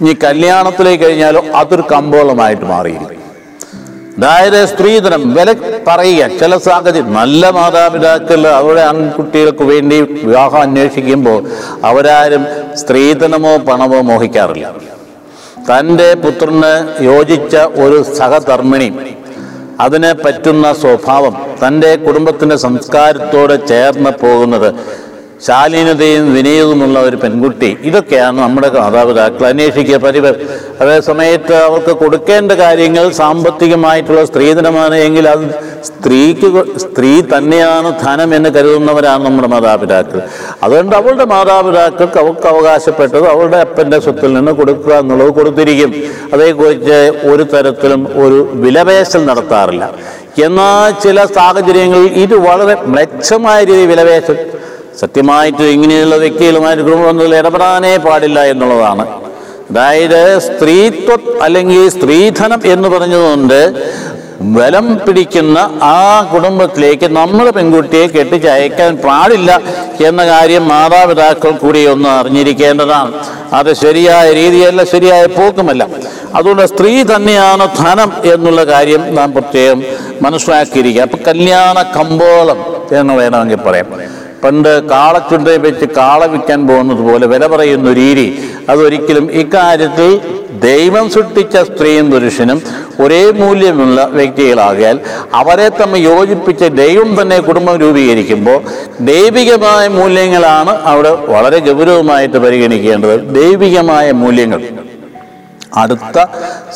ഇനി 0.00 0.14
കല്യാണത്തിലേക്ക് 0.24 1.04
കഴിഞ്ഞാലോ 1.04 1.42
അതൊരു 1.60 1.84
കമ്പോളമായിട്ട് 1.92 2.64
മാറിയിരിക്കും. 2.72 3.13
അതായത് 4.18 4.58
സ്ത്രീധനം 4.72 5.22
വില 5.36 5.48
പറയുക. 5.88 6.26
ചില 6.40 6.56
സാഹചര്യം 6.66 7.06
നല്ല 7.18 7.50
മാതാപിതാക്കൾ 7.56 8.40
അവരുടെ 8.58 8.82
ആൺകുട്ടികൾക്ക് 8.90 9.64
വേണ്ടി 9.70 9.96
വിവാഹം 10.26 10.60
അന്വേഷിക്കുമ്പോൾ 10.66 11.40
അവരാരും 11.90 12.42
സ്ത്രീധനമോ 12.82 13.54
പണമോ 13.68 14.00
മോഹിക്കാറില്ല. 14.10 14.66
തന്റെ 15.70 16.08
പുത്രന് 16.22 16.72
യോജിച്ച 17.10 17.54
ഒരു 17.84 17.98
സഹധർമ്മിണി 18.18 18.88
അതിനെ 19.84 20.12
പറ്റുന്ന 20.24 20.66
സ്വഭാവം 20.82 21.34
തന്റെ 21.62 21.90
കുടുംബത്തിന്റെ 21.96 22.56
സംസ്കാരത്തോട് 22.56 23.54
ചേർന്ന് 23.70 24.12
പോകുന്നത് 24.22 24.68
ശാലീനതയും 25.46 26.26
വിനയവുമുള്ള 26.34 26.98
ഒരു 27.08 27.16
പെൺകുട്ടി. 27.22 27.70
ഇതൊക്കെയാണ് 27.88 28.36
നമ്മുടെ 28.38 28.68
മാതാപിതാക്കൾ 28.76 29.44
അന്വേഷിക്കുക 29.46 29.96
പരിവർ 30.04 30.34
അതേ 30.82 30.96
സമയത്ത് 31.08 31.54
അവർക്ക് 31.68 31.92
കൊടുക്കേണ്ട 32.02 32.52
കാര്യങ്ങൾ 32.62 33.04
സാമ്പത്തികമായിട്ടുള്ള 33.20 34.22
സ്ത്രീധനമാണ് 34.30 34.96
എങ്കിൽ 35.06 35.26
അത് 35.34 35.44
സ്ത്രീക്ക് 35.88 36.48
സ്ത്രീ 36.84 37.12
തന്നെയാണ് 37.34 37.88
ധനം 38.04 38.30
എന്ന് 38.36 38.50
കരുതുന്നവരാണ് 38.56 39.22
നമ്മുടെ 39.26 39.48
മാതാപിതാക്കൾ. 39.54 40.20
അതുകൊണ്ട് 40.62 40.94
അവളുടെ 41.00 41.26
മാതാപിതാക്കൾക്ക് 41.34 42.18
അവർക്ക് 42.24 42.48
അവകാശപ്പെട്ടത് 42.54 43.26
അവളുടെ 43.34 43.58
അപ്പന്റെ 43.66 44.00
സ്വത്തിൽ 44.06 44.32
നിന്ന് 44.32 44.52
കൊടുക്കുക 44.52 44.94
എന്നുള്ളത് 45.02 45.32
കൊടുത്തിരിക്കും. 45.40 45.92
അതേക്കുറിച്ച് 46.34 46.98
ഒരു 47.32 47.46
തരത്തിലും 47.54 48.02
ഒരു 48.24 48.40
വിലപേശൽ 48.64 49.22
നടത്താറില്ല. 49.30 49.84
എന്നാൽ 50.46 50.90
ചില 51.02 51.18
സാഹചര്യങ്ങളിൽ 51.38 52.12
ഇത് 52.24 52.36
വളരെ 52.48 52.74
മ്ലക്ഷമായ 52.92 53.58
രീതിയിൽ 53.70 53.88
വിലപേശൽ 53.94 54.36
സത്യമായിട്ട് 55.00 55.62
ഇങ്ങനെയുള്ള 55.62 56.16
വ്യക്തികളുമായിട്ട് 56.16 56.82
കുടുംബബന്ധത്തിൽ 56.82 57.36
ഇടപെടാനേ 57.36 57.96
പാടില്ല 57.96 58.44
എന്നുള്ളതാണ്. 58.44 59.06
അതായത് 59.70 60.38
സ്ത്രീത്വ 60.38 61.16
അല്ലെങ്കിൽ 61.42 61.88
സ്ത്രീധനം 61.88 62.60
എന്ന് 62.64 62.88
പറഞ്ഞതുകൊണ്ട് 62.88 63.60
ബലം 64.40 65.00
പിടിക്കുന്ന 65.06 65.58
ആ 65.82 66.30
കുടുംബത്തിലേക്ക് 66.32 67.06
നമ്മുടെ 67.16 67.50
പെൺകുട്ടിയെ 67.50 68.06
കെട്ടിച്ചയക്കാൻ 68.06 68.96
പാടില്ല 68.96 69.60
എന്ന 70.04 70.26
കാര്യം 70.26 70.68
മാതാപിതാക്കൾ 70.68 71.50
കൂടി 71.50 71.86
ഒന്ന് 71.86 72.08
അറിഞ്ഞിരിക്കേണ്ടതാണ്. 72.08 73.12
അത് 73.52 73.72
ശരിയായ 73.72 74.32
രീതിയല്ല 74.32 74.84
ശരിയായ 74.84 75.26
പോക്കുമല്ല. 75.26 75.86
അതുകൊണ്ട് 76.34 76.66
സ്ത്രീ 76.66 77.02
തന്നെയാണ് 77.02 77.68
ധനം 77.78 78.12
എന്നുള്ള 78.34 78.64
കാര്യം 78.64 79.14
നാം 79.14 79.32
പ്രത്യേകം 79.32 79.82
മനസ്സിലാക്കിയിരിക്കുക. 80.22 81.02
അപ്പം 81.02 81.18
കല്യാണ 81.28 81.82
കമ്പോളം 81.82 82.58
എന്ന് 82.92 83.14
വേണമെങ്കിൽ 83.14 83.56
പറയാം. 83.56 83.86
പണ്ട് 84.44 84.88
കാളച്ചുണ്ടയെ 84.88 85.56
വെച്ച് 85.56 85.84
കാള 85.84 86.26
വിൽക്കാൻ 86.26 86.66
പോകുന്നത് 86.66 86.98
പോലെ 86.98 87.26
വില 87.26 87.46
പറയുന്ന 87.46 87.92
രീതി. 87.92 88.50
അതൊരിക്കലും 88.68 89.32
ഇക്കാര്യത്തിൽ 89.32 90.20
ദൈവം 90.58 91.10
സൃഷ്ടിച്ച 91.10 91.56
സ്ത്രീയും 91.56 92.10
പുരുഷനും 92.10 92.62
ഒരേ 93.00 93.30
മൂല്യമുള്ള 93.30 94.08
വ്യക്തികളാകിയാൽ 94.12 95.00
അവരെ 95.34 95.68
തമ്മിൽ 95.68 95.98
യോജിപ്പിച്ച് 95.98 96.64
ദൈവം 96.64 97.22
തന്നെ 97.22 97.40
കുടുംബം 97.40 97.76
രൂപീകരിക്കുമ്പോൾ 97.76 98.60
ദൈവികമായ 99.00 99.88
മൂല്യങ്ങളാണ് 99.88 100.70
അവിടെ 100.70 101.10
വളരെ 101.10 101.58
ഗൗരവമായിട്ട് 101.58 102.36
പരിഗണിക്കേണ്ടത്. 102.36 103.20
ദൈവികമായ 103.20 104.12
മൂല്യങ്ങൾ. 104.12 104.62
അടുത്ത 105.74 106.26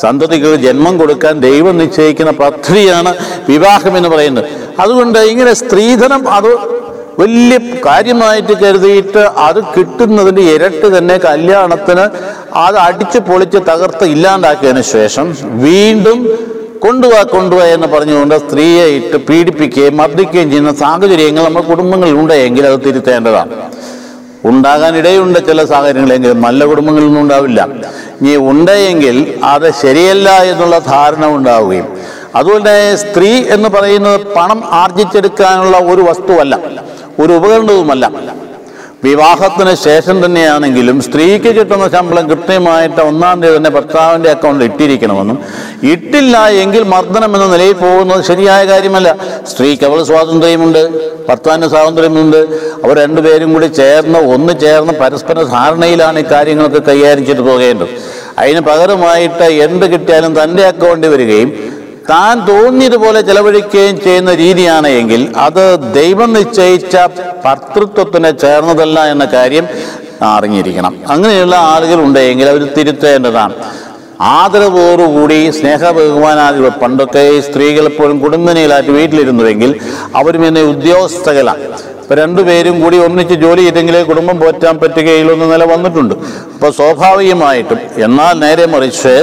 സന്തതികൾ 0.01 0.55
ജന്മം 0.55 0.97
കൊടുക്കാൻ 0.97 1.39
ദൈവം 1.39 1.77
നിശ്ചയിക്കുന്ന 1.77 2.31
പദ്ധതിയാണ് 2.31 3.15
വിവാഹം 3.49 3.97
എന്ന് 3.97 4.09
പറയുന്നത്. 4.09 4.45
അതുകൊണ്ട് 4.79 5.19
ഇങ്ങനെ 5.19 5.53
സ്ത്രീധനം 5.53 6.29
അത് 6.29 6.78
വലിയ 7.19 7.55
കാര്യമായിട്ട് 7.87 8.53
കരുതിയിട്ട് 8.61 9.21
അത് 9.45 9.59
കിട്ടുന്നതിന്റെ 9.75 10.43
ഇരട്ട് 10.53 10.87
തന്നെ 10.97 11.15
കല്യാണത്തിന് 11.27 12.05
അത് 12.63 12.77
അടിച്ച് 12.87 13.19
പൊളിച്ച് 13.29 13.59
തകർത്ത് 13.71 14.05
ഇല്ലാണ്ടാക്കിയതിന് 14.15 14.83
ശേഷം 14.95 15.27
വീണ്ടും 15.65 16.19
കൊണ്ടുപോവാ 16.85 17.21
കൊണ്ടുപോവാ 17.35 17.65
എന്ന് 17.75 17.87
പറഞ്ഞുകൊണ്ട് 17.93 18.35
സ്ത്രീയെ 18.43 18.85
ഇട്ട് 18.97 19.17
പീഡിപ്പിക്കുകയും 19.29 19.95
മർദ്ദിക്കുകയും 20.01 20.49
ചെയ്യുന്ന 20.51 20.73
സാഹചര്യങ്ങൾ 20.83 21.43
നമ്മുടെ 21.47 21.65
കുടുംബങ്ങളിൽ 21.71 22.15
ഉണ്ടെങ്കിൽ 22.19 22.65
അത് 22.69 22.77
തിരുത്തേണ്ടതാണ്. 22.85 23.55
ഉണ്ടാകാൻ 24.49 24.93
ഇടയുണ്ട് 24.99 25.39
ചില 25.47 25.65
സാഹചര്യങ്ങളെങ്കിലും 25.71 26.41
നല്ല 26.47 26.65
കുടുംബങ്ങളിലൊന്നും 26.65 27.21
ഉണ്ടാവില്ല. 27.21 27.61
ഇനി 28.21 28.35
ഉണ്ടെങ്കിൽ 28.51 29.17
അത് 29.53 29.67
ശരിയല്ല 29.81 30.29
എന്നുള്ള 30.51 30.77
ധാരണ 30.93 31.25
ഉണ്ടാവുകയും. 31.37 31.89
അതുകൊണ്ട് 32.39 32.73
സ്ത്രീ 33.03 33.31
എന്ന് 33.55 33.69
പറയുന്നത് 33.75 34.19
പണം 34.37 34.59
ആർജിച്ചെടുക്കാനുള്ള 34.81 35.77
ഒരു 35.91 36.01
വസ്തുവല്ല. 36.09 36.55
ഒരു 37.23 37.31
ഉപകരണവുമല്ല. 37.39 38.05
വിവാഹത്തിന് 39.03 39.73
ശേഷം 39.83 40.25
തന്നെയാണെങ്കിലും 40.25 41.01
സ്ത്രീക്ക് 41.05 41.49
കിട്ടുന്ന 41.57 41.85
ശമ്പളം 41.93 42.25
കൃത്യമായിട്ട് 42.29 43.01
ഒന്നാം 43.09 43.41
തീയതി 43.41 43.57
തന്നെ 43.57 43.69
ഭർത്താവിന്റെ 43.75 44.29
അക്കൗണ്ടിൽ 44.29 44.65
ഇട്ടിരിക്കണമെന്നും 44.69 45.37
ഇട്ടില്ല 45.93 46.41
എങ്കിൽ 46.63 46.83
മർദ്ദനം 46.93 47.31
എന്ന 47.35 47.47
നിലയിൽ 47.53 47.73
പോകുന്നത് 47.83 48.23
ശരിയായ 48.29 48.61
കാര്യമല്ല. 48.71 49.09
സ്ത്രീക്ക് 49.51 49.85
അവൾ 49.89 50.03
സ്വാതന്ത്ര്യമുണ്ട് 50.09 50.81
ഭർത്താവിന് 51.29 51.67
സ്വാതന്ത്ര്യമുണ്ട്. 51.73 52.39
അവർ 52.83 52.97
രണ്ടുപേരും 53.03 53.53
കൂടി 53.53 53.67
ചേർന്ന് 53.81 54.19
ഒന്ന് 54.35 54.53
ചേർന്ന് 54.65 54.93
പരസ്പര 55.01 55.43
ധാരണയിലാണ് 55.55 56.19
ഈ 56.19 56.27
കാര്യങ്ങളൊക്കെ 56.33 56.81
കൈകാര്യം 56.91 57.25
ചെയ്തു 57.25 57.45
പോകേണ്ടത്. 57.49 57.93
അതിന് 58.41 58.61
പകരമായിട്ട് 58.69 59.47
എന്ത് 59.67 59.85
കിട്ടിയാലും 59.93 60.33
തന്റെ 60.43 60.63
അക്കൗണ്ടിൽ 60.71 61.09
വരികയും 61.15 61.49
താൻ 62.09 62.35
തോന്നിയതുപോലെ 62.49 63.19
ചെലവഴിക്കുകയും 63.21 63.95
ചെയ്യുന്ന 64.05 64.31
രീതിയാണ് 64.43 64.89
എങ്കിൽ 64.99 65.21
അത് 65.47 65.65
ദൈവം 65.97 66.29
നിശ്ചയിച്ച 66.37 66.97
ഭർത്തൃത്വത്തിന് 67.45 68.31
ചേർന്നതല്ല 68.43 68.99
എന്ന 69.13 69.25
കാര്യം 69.33 69.65
അറിഞ്ഞിരിക്കണം. 70.35 70.93
അങ്ങനെയുള്ള 71.13 71.55
ആളുകൾ 71.73 71.99
ഉണ്ടെങ്കിൽ 72.05 72.49
അവർ 72.53 72.63
തിരുത്തേണ്ടതാണ്. 72.77 73.55
ആദരവോടുകൂടി 74.21 75.37
സ്നേഹ 75.57 75.81
ബഹുമാനാദികൾ 75.97 76.71
പണ്ടൊക്കെ 76.81 77.23
സ്ത്രീകൾ 77.47 77.85
എപ്പോഴും 77.91 78.17
കുടുംബനയിലായിട്ട് 78.23 78.91
വീട്ടിലിരുന്നുവെങ്കിൽ 78.97 79.71
അവരും 80.21 80.43
എന്നെ 80.47 80.63
ഉദ്യോഗസ്ഥകളാണ്. 80.71 81.63
ഇപ്പം 82.01 82.17
രണ്ടുപേരും 82.23 82.75
കൂടി 82.83 82.97
ഒന്നിച്ച് 83.05 83.35
ജോലി 83.43 83.61
ചെയ്തെങ്കിലേ 83.65 84.01
കുടുംബം 84.03 84.37
പോറ്റാൻ 84.39 84.75
പറ്റുകയുള്ളൂ 84.81 85.33
എന്ന 85.33 85.47
നില 85.53 85.63
വന്നിട്ടുണ്ട്. 85.73 86.15
അപ്പോൾ 86.55 86.71
സ്വാഭാവികമായിട്ടും 86.79 87.79
എന്നാൽ 88.07 88.33
നേരെ 88.45 88.65
മറിച്ച് 88.75 89.15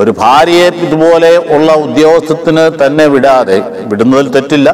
ഒരു 0.00 0.10
ഭാര്യയെ 0.18 0.68
ഇതുപോലെ 0.86 1.30
ഉള്ള 1.56 1.72
ഉദ്യോഗസ്ഥത്തിന് 1.86 2.64
തന്നെ 2.82 3.06
വിടാതെ 3.14 3.58
വിടുന്നതിൽ 3.90 4.28
തെറ്റില്ല. 4.36 4.68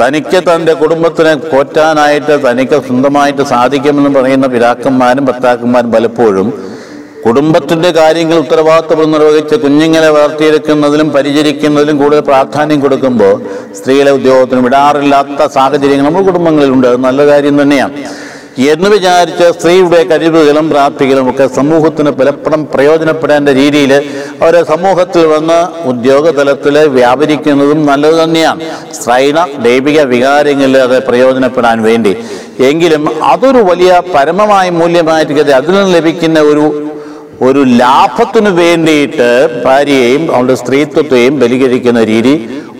തനിക്ക് 0.00 0.38
തന്റെ 0.48 0.72
കുടുംബത്തിനെ 0.72 1.32
പോറ്റാനായിട്ട് 1.52 2.34
തനിക്ക് 2.46 2.76
സ്വന്തമായിട്ട് 2.86 3.42
സാധിക്കുമെന്ന് 3.42 4.10
പറയുന്ന 4.18 4.46
പിതാക്കന്മാരും 4.46 5.24
ഭർത്താക്കന്മാരും 5.24 5.90
പലപ്പോഴും 5.92 6.48
കുടുംബത്തിന്റെ 7.24 7.90
കാര്യങ്ങൾ 7.90 8.36
ഉത്തരവാദിത്വം 8.36 9.10
നിർവഹിച്ച് 9.12 9.56
കുഞ്ഞുങ്ങളെ 9.64 10.08
വളർത്തിയെടുക്കുന്നതിലും 10.16 11.08
പരിചരിക്കുന്നതിലും 11.16 11.96
കൂടുതൽ 11.98 12.22
പ്രാധാന്യം 12.30 12.80
കൊടുക്കുമ്പോൾ 12.80 13.34
സ്ത്രീകളെ 13.78 14.12
ഉദ്യോഗത്തിന് 14.18 14.60
വിടാറില്ലാത്ത 14.60 15.46
സാഹചര്യങ്ങൾ 15.58 16.06
നമ്മുടെ 16.06 16.26
കുടുംബങ്ങളിലുണ്ട്. 16.30 16.86
അത് 16.86 16.98
നല്ല 17.08 17.26
കാര്യം 17.26 17.56
തന്നെയാണ്. 17.62 17.94
എന്ന് 18.58 18.88
വിചാരിച്ച് 18.88 19.46
സ്ത്രീയുടെ 19.52 20.04
കഴിവുകളും 20.04 20.70
പ്രാപ്തികളും 20.70 21.30
ഒക്കെ 21.30 21.46
സമൂഹത്തിന് 21.46 22.10
പലപ്പോഴും 22.10 22.68
പ്രയോജനപ്പെടേണ്ട 22.74 23.48
രീതിയിൽ 23.48 23.92
അവരെ 24.42 24.64
സമൂഹത്തിൽ 24.64 25.26
വന്ന് 25.26 25.58
ഉദ്യോഗ 25.84 26.30
തലത്തിൽ 26.30 26.78
വ്യാപരിക്കുന്നതും 26.78 27.86
നല്ലത് 27.86 28.24
തന്നെയാണ്. 28.24 28.60
സ്ത്രൈണ 28.94 29.46
ദൈവിക 29.58 30.00
വികാരങ്ങളിൽ 30.00 30.78
അത് 30.78 31.02
പ്രയോജനപ്പെടാൻ 31.08 31.82
വേണ്ടി. 31.82 32.16
എങ്കിലും 32.60 33.22
അതൊരു 33.22 33.58
വലിയ 33.58 34.02
പരമമായ 34.14 34.70
മൂല്യമായിട്ട് 34.70 35.52
അതിൽ 35.60 35.74
നിന്ന് 35.74 35.94
ലഭിക്കുന്ന 35.94 36.40
ഒരു 36.40 36.66
ഒരു 37.42 37.58
ലാഭത്തിനു 37.58 38.50
വേണ്ടിയിട്ട് 38.50 39.28
ഭാര്യയെയും 39.64 40.34
അവളുടെ 40.34 40.54
സ്ത്രീത്വത്തെയും 40.54 41.40
ബലികരിക്കുന്ന 41.40 42.04
രീതി 42.04 42.34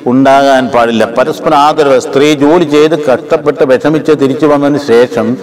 ഉണ്ടാകാൻ 0.06 0.68
പാടില്ല. 0.68 1.04
പരസ്പരം 1.04 1.56
ആദരവ്. 1.56 2.00
സ്ത്രീ 2.00 2.34
ജോലി 2.34 2.64
ചെയ്ത് 2.64 2.96
കഷ്ടപ്പെട്ട് 3.08 3.64
വിഷമിച്ച് 3.64 4.12
തിരിച്ചു 4.12 4.46
വന്നതിന് 4.46 4.78
ശേഷം 4.78 5.36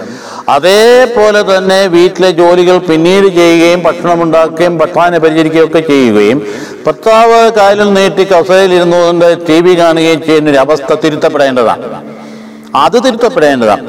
അതേപോലെ 0.49 1.57
തന്നെ 1.57 1.87
വീട്ടിലെ 1.87 2.31
ജോലികൾ 2.31 2.77
പിന്നീട് 2.77 3.27
ചെയ്യുകയും 3.27 3.83
ഭക്ഷണം 3.83 4.23
ഉണ്ടാക്കുകയും 4.23 4.77
ഭക്ഷണം 4.77 5.21
പരിചരിക്കുകയും 5.21 5.67
ഒക്കെ 5.67 5.79
ചെയ്യുകയും 5.79 6.41
ഭർത്താവ് 6.85 7.51
കാലിൽ 7.51 7.93
നീട്ടി 7.93 8.23
കസേരയിലിരുന്നുകൊണ്ട് 8.23 9.47
ടി 9.47 9.61
വി 9.61 9.75
കാണുകയും 9.79 10.21
ചെയ്യുന്ന 10.25 10.49
ഒരു 10.49 10.57
അവസ്ഥ 10.57 10.93
തിരുത്തപ്പെടേണ്ടതാണ്. 11.05 11.83
അത് 12.75 12.97
തിരുത്തപ്പെടേണ്ടതാണ്. 13.05 13.85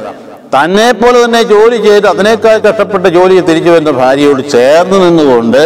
തന്നെ 0.54 0.92
പോലെ 0.92 1.24
തന്നെ 1.24 1.42
ജോലി 1.42 1.76
ചെയ്ത് 1.76 2.06
അതിനേക്കാൾ 2.06 2.58
കഷ്ടപ്പെട്ട് 2.58 3.08
ജോലി 3.08 3.40
തിരിച്ചു 3.40 3.70
വരുന്ന 3.70 3.90
ഭാര്യയോട് 3.90 4.50
ചേർന്ന് 4.50 5.08
നിന്നുകൊണ്ട് 5.08 5.62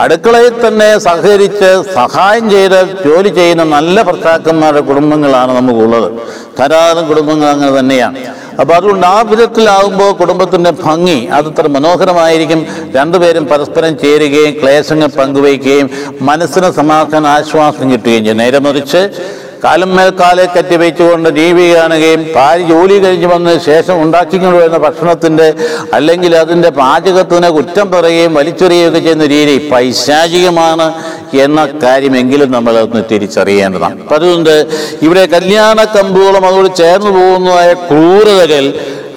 അടുക്കളയിൽ 0.00 0.68
തന്നെ 0.68 0.98
സഹകരിച്ച് 0.98 1.92
സഹായം 1.94 2.50
ചെയ്ത് 2.50 2.88
ജോലി 3.06 3.28
ചെയ്യുന്ന 3.28 3.64
നല്ല 3.64 4.02
ഭർത്താക്കന്മാരുടെ 4.02 4.80
കുടുംബങ്ങളാണ് 4.80 5.56
നമുക്കുള്ളത്. 5.56 6.12
ധാരാളം 6.58 7.08
കുടുംബങ്ങൾ 7.08 7.46
അങ്ങനെ 7.48 7.78
തന്നെയാണ്. 7.78 8.18
അപ്പോൾ 8.60 8.74
അതുകൊണ്ട് 8.74 9.06
ആ 9.06 9.22
വിധത്തിലാകുമ്പോൾ 9.22 10.12
കുടുംബത്തിന്റെ 10.12 10.70
ഭംഗി 10.70 11.28
അതത്ര 11.32 11.66
മനോഹരമായിരിക്കും. 11.66 12.66
രണ്ടുപേരും 12.96 13.46
പരസ്പരം 13.46 13.98
ചേരുകയും 13.98 14.60
ക്ലേശങ്ങൾ 14.62 15.06
പങ്കുവയ്ക്കുകയും 15.06 15.90
മനസ്സിന് 16.20 16.70
സമാധാന 16.72 17.26
ആശ്വാസം 17.26 17.92
കിട്ടുകയും 17.92 18.24
ചെയ്യും. 18.24 18.36
നേരെ 18.36 18.58
മറിച്ച് 18.58 19.10
കാലം 19.62 19.90
മേൽ 19.96 20.08
കാലെ 20.20 20.44
കറ്റി 20.48 20.76
വെച്ചുകൊണ്ട് 20.76 21.28
കാണുകയും 21.74 22.22
ഭാര്യ 22.36 22.64
ജോലി 22.70 22.96
കഴിഞ്ഞ് 23.04 23.26
വന്ന 23.26 23.50
ശേഷം 23.66 23.96
ഉണ്ടാക്കിക്കൊണ്ട് 24.02 24.56
വരുന്ന 24.58 24.78
ഭക്ഷണത്തിന്റെ 24.78 25.46
അല്ലെങ്കിൽ 25.92 26.32
അതിന്റെ 26.36 26.70
പാചകത്തിന് 26.80 27.50
കുറ്റം 27.56 27.86
പറയുകയും 27.90 28.34
വലിച്ചെറിയുകയൊക്കെ 28.34 29.00
ചെയ്യുന്ന 29.00 29.26
രീതി 29.34 29.56
പൈശാചികമാണ് 29.72 30.86
എന്ന 31.44 31.60
കാര്യമെങ്കിലും 31.84 32.48
നമ്മൾ 32.52 32.72
അതൊന്ന് 32.76 33.02
തിരിച്ചറിയേണ്ടതാണ്. 33.12 34.00
അപ്പം 34.02 34.16
അതുകൊണ്ട് 34.16 34.54
ഇവിടെ 35.02 35.22
കല്യാണ 35.34 35.84
കമ്പുകളും 35.94 36.44
അതോട് 36.48 36.68
ചേർന്ന് 36.80 37.10
പോകുന്നതായ 37.10 37.70
ക്രൂരതകൾ 37.88 38.64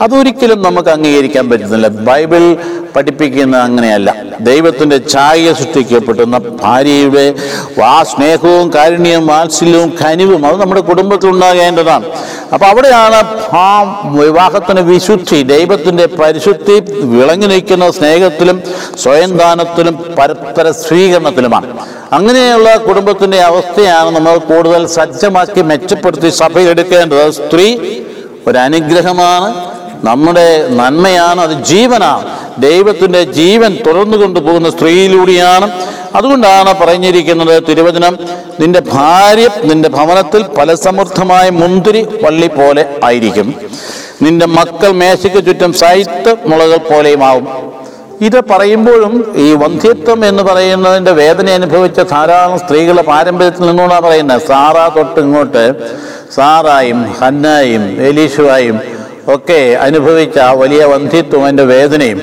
അതൊരിക്കലും 0.01 0.61
നമുക്ക് 0.61 0.89
അംഗീകരിക്കാൻ 0.89 1.49
പറ്റുന്നില്ല. 1.49 1.87
ബൈബിൾ 1.87 2.57
പഠിപ്പിക്കുന്ന 2.95 3.57
അങ്ങനെയല്ല. 3.57 4.15
ദൈവത്തിന്റെ 4.39 5.01
ഛായ 5.09 5.53
സൃഷ്ടിക്കപ്പെട്ടുന്ന 5.53 6.37
ഭാര്യയുടെ 6.37 7.35
ആ 7.83 8.03
സ്നേഹവും 8.03 8.73
കാരുണ്യവും 8.73 9.27
വാത്സല്യവും 9.27 9.93
കനിവും 10.01 10.47
അത് 10.47 10.61
നമ്മുടെ 10.61 10.81
കുടുംബത്തിൽ 10.81 11.29
ഉണ്ടാകേണ്ടതാണ്. 11.29 12.05
അപ്പോൾ 12.53 12.65
അവിടെയാണ് 12.65 13.19
ആ 13.55 13.67
വിവാഹത്തിന് 14.05 14.79
വിശുദ്ധി 14.79 15.43
ദൈവത്തിന്റെ 15.43 16.05
പരിശുദ്ധി 16.05 16.79
വിളങ്ങി 17.03 17.47
നിൽക്കുന്ന 17.47 17.91
സ്നേഹത്തിലും 17.91 18.63
സ്വയം 19.03 19.37
ദാനത്തിലും 19.37 20.15
പരസ്പര 20.19 20.71
സ്വീകരണത്തിലുമാണ്. 20.71 21.67
അങ്ങനെയുള്ള 22.13 22.75
കുടുംബത്തിന്റെ 22.75 23.37
അവസ്ഥയാണ് 23.41 24.15
നമ്മൾ 24.15 24.37
കൂടുതൽ 24.37 24.87
സജ്ജമാക്കി 24.87 25.61
മെച്ചപ്പെടുത്തി 25.61 26.29
സഭയെടുക്കേണ്ടത് 26.29 27.29
സ്ത്രീ 27.31 27.77
ഒരനുഗ്രഹമാണ് 28.47 29.74
നമ്മുടെ 30.05 30.67
നന്മയാണ് 30.69 31.41
അത് 31.41 31.63
ജീവനാണ്. 31.63 32.25
ദൈവത്തിന്റെ 32.61 33.23
ജീവൻ 33.23 33.77
തുടർന്നു 33.87 34.17
കൊണ്ടുപോകുന്ന 34.17 34.69
സ്ത്രീയിലൂടെയാണ്. 34.69 35.71
അതുകൊണ്ടാണ് 36.15 36.71
പറഞ്ഞിരിക്കുന്നത് 36.83 37.63
തിരുവചനം 37.69 38.17
നിന്റെ 38.59 38.81
ഭാര്യ 38.93 39.49
നിന്റെ 39.63 39.89
ഭവനത്തിൽ 39.89 40.45
ഫലസമൃദ്ധമായ 40.57 41.49
മുന്തിരി 41.49 42.03
പള്ളി 42.23 42.47
പോലെ 42.47 42.85
ആയിരിക്കും. 43.03 43.53
നിന്റെ 44.21 44.45
മക്കൾ 44.45 44.91
മേശയ്ക്ക് 44.91 45.45
ചുറ്റും 45.45 45.73
സൈത്ത് 45.73 46.35
മുളകൾ 46.45 46.77
പോലെയുമാവും. 46.77 47.47
ഇത് 48.21 48.39
പറയുമ്പോഴും 48.49 49.33
ഈ 49.35 49.53
വന്ധ്യത്വം 49.53 50.25
എന്ന് 50.25 50.43
പറയുന്നതിന്റെ 50.43 51.11
വേദന 51.11 51.49
അനുഭവിച്ച 51.49 51.99
ധാരാളം 51.99 52.59
സ്ത്രീകളുടെ 52.59 53.01
പാരമ്പര്യത്തിൽ 53.01 53.63
നിന്നുകൊണ്ടാണ് 53.65 54.01
പറയുന്നത്. 54.01 54.41
സാറാ 54.47 54.85
തൊട്ട് 54.97 55.19
ഇങ്ങോട്ട്. 55.19 55.63
സാറായും 56.35 57.01
ഹന്നായും 57.21 57.83
എലീഷുവായും 58.07 58.79
ഒക്കെ 59.33 59.77
അനുഭവിച്ച 59.81 60.39
വലിയ 60.39 60.83
വന്ധ്യത്വം 60.85 61.43
അതിന്റെ 61.43 61.63
വേദനയും. 61.63 62.21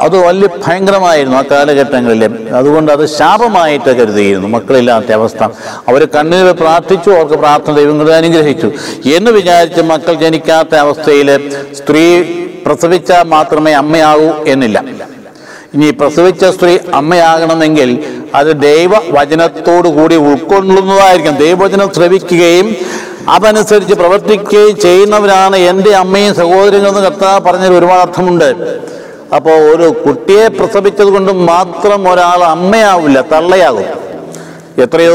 അത് 0.00 0.16
വലിയ 0.26 0.48
ഭയങ്കരമായിരുന്നു 0.66 1.36
ആ 1.36 1.42
കാലഘട്ടങ്ങളിൽ. 1.50 2.24
അതുകൊണ്ട് 2.54 2.92
അത് 2.92 3.06
ശാപമായിട്ട് 3.06 3.90
കരുതിയിരുന്നു 3.98 4.48
മക്കളില്ലാത്ത 4.48 5.12
അവസ്ഥ. 5.12 5.42
അവർ 5.88 6.08
കണ്ണീർ 6.16 6.50
പ്രാർത്ഥിച്ചു 6.52 7.10
അവർക്ക് 7.10 7.34
പ്രാർത്ഥന 7.34 7.72
ദൈവങ്ങളെ 7.74 8.14
അനുഗ്രഹിച്ചു. 8.14 8.72
എന്ന് 9.16 9.30
വിചാരിച്ച് 9.30 9.80
മക്കൾ 9.80 10.14
ജനിക്കാത്ത 10.14 10.74
അവസ്ഥയിൽ 10.74 11.30
സ്ത്രീ 11.74 12.22
പ്രസവിച്ചാൽ 12.66 13.22
മാത്രമേ 13.22 13.72
അമ്മയാകൂ 13.72 14.44
എന്നില്ല. 14.52 14.84
ഇനി 15.74 15.90
പ്രസവിച്ച 15.90 16.44
സ്ത്രീ 16.44 16.78
അമ്മയാകണമെങ്കിൽ 16.94 17.90
അത് 18.34 18.60
ദൈവവചനത്തോടു 18.60 19.88
കൂടി 19.88 20.16
ഉൾക്കൊള്ളുന്നതായിരിക്കും. 20.16 21.36
ദൈവവചനം 21.36 21.90
ശ്രവിക്കുകയും 21.96 22.76
അതനുസരിച്ച് 23.34 23.94
പ്രവർത്തിക്കുകയും 23.94 24.76
ചെയ്യുന്നവരാണ് 24.80 25.56
എന്റെ 25.70 25.94
അമ്മയും 25.94 26.34
സഹോദരങ്ങളെന്ന് 26.34 27.00
കർത്താവ് 27.00 27.40
പറഞ്ഞതിൽ 27.46 27.74
ഒരുപാട് 27.78 28.00
അർത്ഥമുണ്ട്. 28.00 28.50
അപ്പോൾ 29.36 29.56
ഒരു 29.72 29.86
കുട്ടിയെ 30.04 30.48
പ്രസവിച്ചത് 30.48 31.10
കൊണ്ട് 31.14 31.32
മാത്രം 31.52 32.02
ഒരാൾ 32.12 32.42
അമ്മയാവില്ല 32.44 33.20
തള്ളയാകും. 33.32 33.88
എത്രയോ 34.84 35.14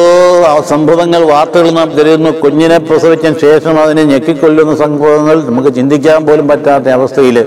സംഭവങ്ങൾ 0.70 1.22
വാർത്തകൾ 1.32 1.70
നാം 1.70 1.90
തരുന്നു. 1.98 2.32
കുഞ്ഞിനെ 2.32 2.78
പ്രസവിച്ച 2.78 3.28
ശേഷം 3.42 3.76
അതിനെ 3.84 4.04
ഞെക്കിക്കൊല്ലുന്ന 4.04 4.74
സംഭവങ്ങൾ 4.76 5.44
നമുക്ക് 5.50 5.72
ചിന്തിക്കാൻ 5.78 6.26
പോലും 6.28 6.48
പറ്റാത്ത 6.48 6.88
അവസ്ഥയിൽ 6.98 7.38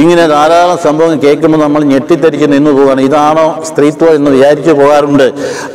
ഇങ്ങനെ 0.00 0.26
ധാരാളം 0.26 0.78
സംഭവങ്ങൾ 0.86 1.18
കേൾക്കുമ്പോൾ 1.24 1.58
നമ്മൾ 1.58 1.84
ഞെട്ടിത്തരിച്ച് 1.84 2.46
നിന്നു 2.54 2.70
പോവുകയാണ് 2.70 3.00
ഇതാണോ 3.00 3.46
സ്ത്രീത്വം 3.68 4.14
എന്ന് 4.14 4.30
വിചാരിച്ചു 4.30 4.70
പോകാറുണ്ട്. 4.70 5.26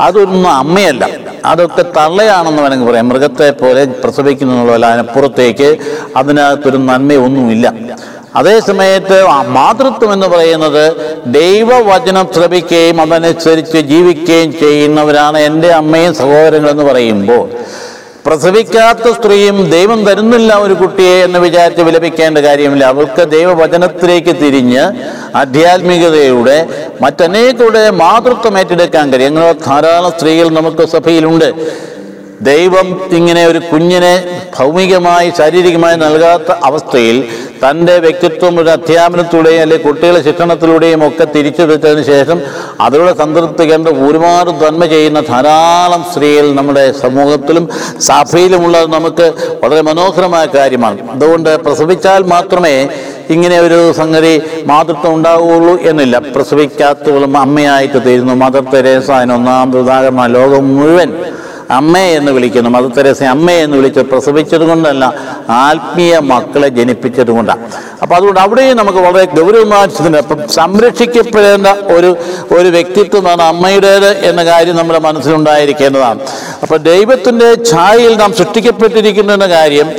അതൊന്നും 0.01 0.51
അമ്മയല്ല. 0.51 1.05
അതൊക്കെ 1.45 1.83
തള്ളയാണെന്ന് 1.97 2.61
വേണമെങ്കിൽ 2.61 2.89
പറയാം. 2.89 3.09
മൃഗത്തെ 3.09 3.49
പോലെ 3.51 3.85
പ്രസവിക്കുന്നുള്ള 3.85 4.85
അതിനപ്പുറത്തേക്ക് 4.85 5.77
അതിനകത്തൊരു 6.15 6.77
നന്മയൊന്നുമില്ല. 6.77 7.73
അതേ 8.35 8.59
സമയത്ത് 8.59 9.17
മാതൃത്വം 9.47 10.13
എന്ന് 10.13 10.27
പറയുന്നത് 10.27 10.85
ദൈവവചനം 11.25 12.27
ശ്രമിക്കുകയും 12.35 13.01
അതനുസരിച്ച് 13.01 13.77
ജീവിക്കുകയും 13.77 14.51
ചെയ്യുന്നവരാണ് 14.59 15.37
എന്റെ 15.37 15.71
അമ്മയും 15.71 16.13
സഹോദരങ്ങളെന്ന് 16.15 16.83
പറയുമ്പോൾ 16.83 17.49
പ്രസവിക്കാത്ത 18.25 19.11
സ്ത്രീയും 19.11 19.69
ദൈവം 19.69 20.05
തരുന്നില്ല 20.05 20.53
ഒരു 20.55 20.73
കുട്ടിയെ 20.73 21.23
എന്ന് 21.23 21.39
വിചാരിച്ച് 21.39 21.81
വിലപിക്കേണ്ട 21.81 22.37
കാര്യമില്ല. 22.37 22.85
അവൾക്ക് 22.85 23.29
ദൈവവചനത്തിലേക്ക് 23.29 24.35
തിരിഞ്ഞ് 24.35 24.83
ആധ്യാത്മികതയുടെ 25.35 26.67
മറ്റനേകൂടെ 27.01 27.89
മാതൃത്വം 27.89 28.57
ഏറ്റെടുക്കാൻ 28.57 29.13
കഴിയും. 29.13 29.27
അങ്ങനെ 29.27 29.51
ധാരാളം 29.51 30.11
സ്ത്രീകൾ 30.11 30.49
നമുക്ക് 30.49 30.87
സഭയിലുണ്ട്. 30.87 31.49
ദൈവം 32.41 33.01
ഇങ്ങനെ 33.11 33.47
ഒരു 33.47 33.59
കുഞ്ഞിനെ 33.59 34.43
ഭൗമികമായി 34.59 35.33
ശാരീരികമായി 35.37 35.95
നൽകാത്ത 35.95 36.51
അവസ്ഥയിൽ 36.63 37.27
തന്റെ 37.67 37.97
വ്യക്തിത്വം 37.97 38.59
ഒരു 38.59 38.69
അധ്യാപനത്തിലൂടെയും 38.69 39.61
അല്ലെങ്കിൽ 39.61 39.87
കുട്ടികളെ 39.87 40.23
ശിക്ഷണത്തിലൂടെയും 40.23 41.07
ഒക്കെ 41.07 41.25
വെച്ചതിന് 41.65 42.03
ശേഷം 42.03 42.41
അതിലൂടെ 42.81 43.13
സംതൃപ്തി 43.13 43.71
കണ്ട് 43.71 43.89
ഒരുപാട് 43.89 44.51
നന്മ 44.51 44.85
ചെയ്യുന്ന 44.85 45.21
ധാരാളം 45.21 46.05
സ്ത്രീകൾ 46.13 46.55
നമ്മുടെ 46.55 46.91
സമൂഹത്തിലും 46.91 47.69
സഭയിലുമുള്ളത് 47.99 48.91
നമുക്ക് 48.91 49.33
വളരെ 49.63 49.81
മനോഹരമായ 49.81 50.45
കാര്യമാണ്. 50.55 51.11
അതുകൊണ്ട് 51.11 51.57
പ്രസവിച്ചാൽ 51.57 52.23
മാത്രമേ 52.23 52.89
ഇങ്ങനെ 53.29 53.59
ഒരു 53.59 53.91
സംഗതി 53.91 54.41
മാതൃത്വം 54.65 55.13
ഉണ്ടാവുകയുള്ളൂ 55.13 55.77
എന്നില്ല. 55.81 56.19
പ്രസവിക്കാത്തവളും 56.19 57.37
അമ്മയായിട്ട് 57.37 58.05
തീരുന്നു. 58.05 58.33
മദർ 58.33 58.63
തെരേസ 58.73 59.11
അതിന് 59.11 59.33
ഒന്നാമത് 59.33 60.33
ലോകം 60.35 60.75
മുഴുവൻ 60.75 61.11
അമ്മേ 61.71 62.05
എന്ന് 62.15 62.31
വിളിക്കുന്നു. 62.31 62.69
മദർ 62.69 62.89
തെരേസ 62.89 63.23
അമ്മേ 63.23 63.53
എന്ന് 63.53 63.77
വിളിച്ച് 63.77 63.99
പ്രസവിച്ചത് 63.99 64.61
കൊണ്ടല്ല 64.61 65.13
ആത്മീയ 65.49 66.19
മക്കളെ 66.19 66.67
ജനിപ്പിച്ചത് 66.67 67.31
കൊണ്ടാണ് 67.31 67.65
അപ്പം 68.01 68.15
അതുകൊണ്ട് 68.15 68.39
അവിടെയും 68.39 68.77
നമുക്ക് 68.77 68.97
വളരെ 68.97 69.25
ഗൗരവമായി 69.25 70.17
അപ്പം 70.17 70.49
സംരക്ഷിക്കപ്പെടേണ്ട 70.49 71.67
ഒരു 71.67 72.17
ഒരു 72.51 72.67
വ്യക്തിത്വമാണ് 72.67 73.41
അമ്മയുടേത് 73.41 74.17
എന്ന 74.17 74.43
കാര്യം 74.45 74.75
നമ്മുടെ 74.75 74.99
മനസ്സിലുണ്ടായിരിക്കേണ്ടതാണ്. 74.99 76.19
അപ്പോൾ 76.63 76.77
ദൈവത്തിന്റെ 76.77 77.57
ഛായയിൽ 77.71 78.17
നാം 78.17 78.33
സൃഷ്ടിക്കപ്പെട്ടിരിക്കുന്നു 78.33 79.33
എന്ന 79.33 79.47
കാര്യം 79.47 79.89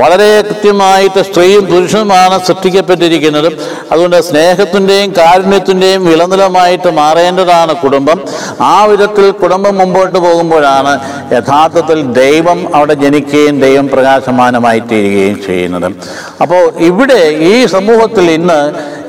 വളരെ 0.00 0.40
കൃത്യമായിട്ട് 0.40 1.20
സ്ത്രീയും 1.22 1.66
പുരുഷനുമാണ് 1.66 2.40
സൃഷ്ടിക്കപ്പെട്ടിരിക്കുന്നത്. 2.46 3.48
അതുകൊണ്ട് 3.92 4.20
സ്നേഹത്തിന്റെയും 4.22 5.14
കാരുണ്യത്തിന്റെയും 5.18 6.06
വിളനിലമായിട്ട് 6.06 6.88
മാറേണ്ടതാണ് 6.88 7.76
കുടുംബം. 7.76 8.20
ആ 8.60 8.84
വിധത്തിൽ 8.84 9.30
കുടുംബം 9.30 9.78
മുമ്പോട്ട് 9.78 10.18
പോകുമ്പോഴാണ് 10.18 10.92
യഥാർത്ഥത്തിൽ 11.34 12.12
ദൈവം 12.12 12.76
അവിടെ 12.76 12.94
ജനിക്കുകയും 12.94 13.60
ദൈവം 13.60 13.88
പ്രകാശമാനമായി 13.88 14.78
തീരുകയും 14.78 15.42
ചെയ്യുന്നത്. 15.46 15.92
അപ്പോൾ 16.40 16.72
ഇവിടെ 16.90 17.22
ഈ 17.52 17.66
സമൂഹത്തിൽ 17.66 18.30
ഇന്ന് 18.30 18.60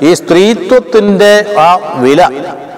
ഈ 0.04 0.14
സ്ത്രീത്വത്തിന്റെ 0.14 1.44
ആ 1.58 1.78
വില 1.96 2.22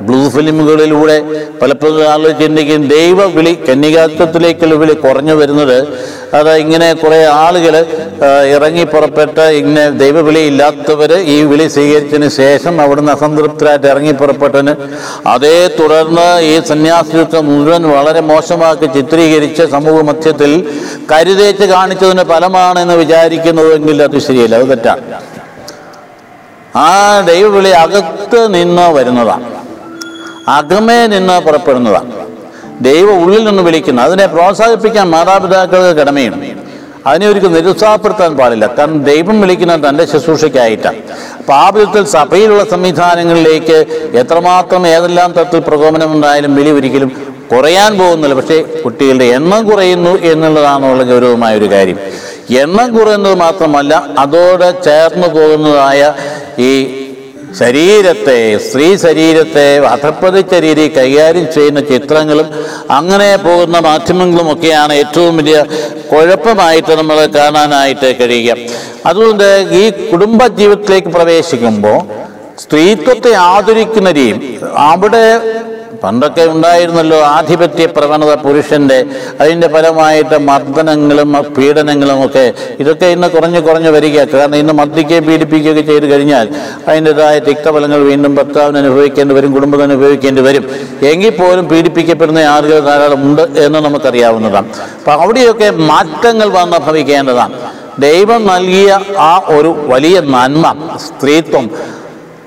ബ്ലൂ 0.07 0.21
ഫിലിമുകളിലൂടെ 0.35 1.17
പലപ്പോഴും 1.61 2.03
ആളുകൾ 2.13 2.33
ചിന്തിക്കും 2.41 2.83
ദൈവവിളി 2.97 3.53
കന്യകാത്വത്തിലേക്കുള്ള 3.69 4.75
വിളി 4.83 4.95
കുറഞ്ഞു 5.05 5.35
വരുന്നത്. 5.41 5.79
അത് 6.39 6.51
ഇങ്ങനെ 6.65 6.89
കുറേ 7.03 7.19
ആളുകൾ 7.45 7.75
ഇറങ്ങി 8.55 8.85
പുറപ്പെട്ട് 8.93 9.45
ഇങ്ങനെ 9.61 9.85
ദൈവവിളി 10.03 10.43
ഇല്ലാത്തവർ 10.51 11.13
ഈ 11.35 11.37
വിളി 11.51 11.67
സ്വീകരിച്ചതിന് 11.75 12.29
ശേഷം 12.41 12.75
അവിടുന്ന് 12.85 13.13
അസംതൃപ്തരായിട്ട് 13.17 13.87
ഇറങ്ങി 13.93 14.15
പുറപ്പെട്ടതിന് 14.21 14.75
അതേ 15.35 15.57
തുടർന്ന് 15.79 16.29
ഈ 16.51 16.55
സന്യാസിത്വം 16.71 17.47
മുഴുവൻ 17.51 17.85
വളരെ 17.97 18.23
മോശമാക്കി 18.31 18.89
ചിത്രീകരിച്ച് 18.97 19.67
സമൂഹ 19.77 19.99
മധ്യത്തിൽ 20.11 20.53
കരുതേച്ച് 21.13 21.67
കാണിച്ചതിന് 21.75 22.25
ഫലമാണെന്ന് 22.33 22.97
വിചാരിക്കുന്നതെങ്കിൽ 23.03 24.03
അത് 24.09 24.19
ശരിയല്ല 24.29 24.61
അത് 24.61 24.69
തെറ്റാണ് 24.73 25.05
ആ 26.83 26.91
ദൈവവിളി 27.31 27.71
അകത്ത് 27.85 28.41
നിന്ന് 28.55 28.87
വരുന്നതാണ്. 28.97 29.49
അകമേ 30.49 31.07
നിന്ന് 31.07 31.41
പുറപ്പെടുന്നതാണ് 31.41 32.13
ദൈവം 32.81 33.25
ഉള്ളിൽ 33.25 33.45
നിന്ന് 33.45 33.63
വിളിക്കുന്ന. 33.63 34.01
അതിനെ 34.01 34.27
പ്രോത്സാഹിപ്പിക്കാൻ 34.27 35.11
മാതാപിതാക്കൾക്ക് 35.11 36.01
കടമയാണ്. 36.01 36.63
അതിനെ 37.07 37.29
ഒരിക്കലും 37.29 37.55
നിരുത്സാഹപ്പെടുത്താൻ 37.55 38.37
പാടില്ല. 38.37 38.67
കാരണം 38.67 39.05
ദൈവം 39.05 39.41
വിളിക്കുന്നത് 39.41 39.89
തന്റെ 39.89 40.07
ശുശ്രൂഷയ്ക്കായിട്ടാണ് 40.07 40.97
അപ്പോൾ 41.39 42.05
സഭയിലുള്ള 42.05 42.65
സംവിധാനങ്ങളിലേക്ക് 42.65 43.87
എത്രമാത്രം 44.17 44.87
ഏതെല്ലാം 44.87 45.33
തരത്തിൽ 45.33 45.59
പ്രകോപനമുണ്ടായാലും 45.59 46.55
വിളി 46.55 46.71
ഒരിക്കലും 46.71 47.33
കുറയാൻ 47.53 47.99
പോകുന്നില്ല. 47.99 48.35
പക്ഷേ 48.35 48.65
കുട്ടികളുടെ 48.85 49.25
എണ്ണം 49.25 49.71
കുറയുന്നു 49.71 50.11
എന്നുള്ളതാണുള്ള 50.11 51.03
ഗൗരവമായ 51.03 51.59
ഒരു 51.59 51.71
കാര്യം. 51.71 51.99
എണ്ണം 52.51 52.99
കുറയുന്നത് 52.99 53.35
മാത്രമല്ല 53.35 54.05
അതോടെ 54.19 54.71
ചേർന്ന് 54.71 55.29
പോകുന്നതായ 55.29 56.13
ഈ 56.59 57.02
ശരീരത്തെ 57.59 58.59
സ്ത്രീ 58.59 58.97
ശരീരത്തെ 58.97 59.79
അധപ്പതിച്ച 59.87 60.55
രീതി 60.55 60.89
കൈകാര്യം 60.89 61.47
ചെയ്യുന്ന 61.55 61.81
ചിത്രങ്ങളും 61.81 62.49
അങ്ങനെ 62.91 63.37
പോകുന്ന 63.37 63.79
മാധ്യമങ്ങളും 63.79 64.53
ഒക്കെയാണ് 64.53 64.93
ഏറ്റവും 64.93 65.37
വലിയ 65.37 65.59
കുഴപ്പമായിട്ട് 66.13 66.93
നമ്മൾ 66.93 67.19
കാണാനായിട്ട് 67.37 68.09
കഴിയുക. 68.21 68.57
അതുകൊണ്ട് 69.07 69.69
ഈ 69.73 69.91
കുടുംബ 70.11 70.47
ജീവിതത്തിലേക്ക് 70.47 71.09
പ്രവേശിക്കുമ്പോൾ 71.09 71.99
സ്ത്രീത്വത്തെ 72.59 73.33
ആദരിക്കുന്ന 73.35 74.11
രീതി 74.11 74.61
അവിടെ 74.77 75.25
പണ്ടൊക്കെ 76.03 76.43
ഉണ്ടായിരുന്നല്ലോ 76.43 77.19
ആധിപത്യ 77.21 77.87
പ്രവണത 77.87 78.35
പുരുഷന്റെ. 78.35 79.05
അതിന്റെ 79.41 79.69
ഫലമായിട്ട് 79.69 80.39
മർദ്ദനങ്ങളും 80.39 81.33
പീഡനങ്ങളും 81.59 82.25
ഒക്കെ 82.27 82.53
ഇതൊക്കെ 82.81 83.07
ഇന്ന് 83.07 83.29
കുറഞ്ഞു 83.31 83.61
കുറഞ്ഞു 83.61 83.91
വരിക 83.91 84.25
കാരണം 84.25 84.57
ഇന്ന് 84.57 84.73
മർദ്ദിക്കുകയും 84.73 85.25
പീഡിപ്പിക്കുകയൊക്കെ 85.25 85.83
ചെയ്ത് 85.83 86.07
കഴിഞ്ഞാൽ 86.13 86.49
അതിന്റെതായ 86.89 87.39
തിക്തഫലങ്ങൾ 87.39 88.01
വീണ്ടും 88.01 88.35
ഭർത്താവിന് 88.35 88.79
അനുഭവിക്കേണ്ടി 88.79 89.35
വരും 89.35 89.53
കുടുംബത്തിന് 89.53 89.93
അനുഭവിക്കേണ്ടി 89.93 90.43
വരും. 90.43 90.65
എങ്കിൽ 91.03 91.31
പോലും 91.31 91.69
പീഡിപ്പിക്കപ്പെടുന്ന 91.69 92.39
ആളുകൾ 92.39 92.81
ധാരാളം 92.81 93.23
ഉണ്ട് 93.23 93.43
എന്ന് 93.43 93.79
നമുക്കറിയാവുന്നതാണ്. 93.79 94.69
അപ്പം 94.99 95.13
അവിടെയൊക്കെ 95.13 95.71
മാറ്റങ്ങൾ 95.71 96.49
വന്ന് 96.49 96.79
ഭവിക്കേണ്ടതാണ്. 96.79 97.55
ദൈവം 97.99 98.47
നൽകിയ 98.47 99.01
ആ 99.19 99.43
ഒരു 99.47 99.71
വലിയ 99.89 100.21
നന്മ 100.21 100.67
സ്ത്രീത്വം 100.97 101.71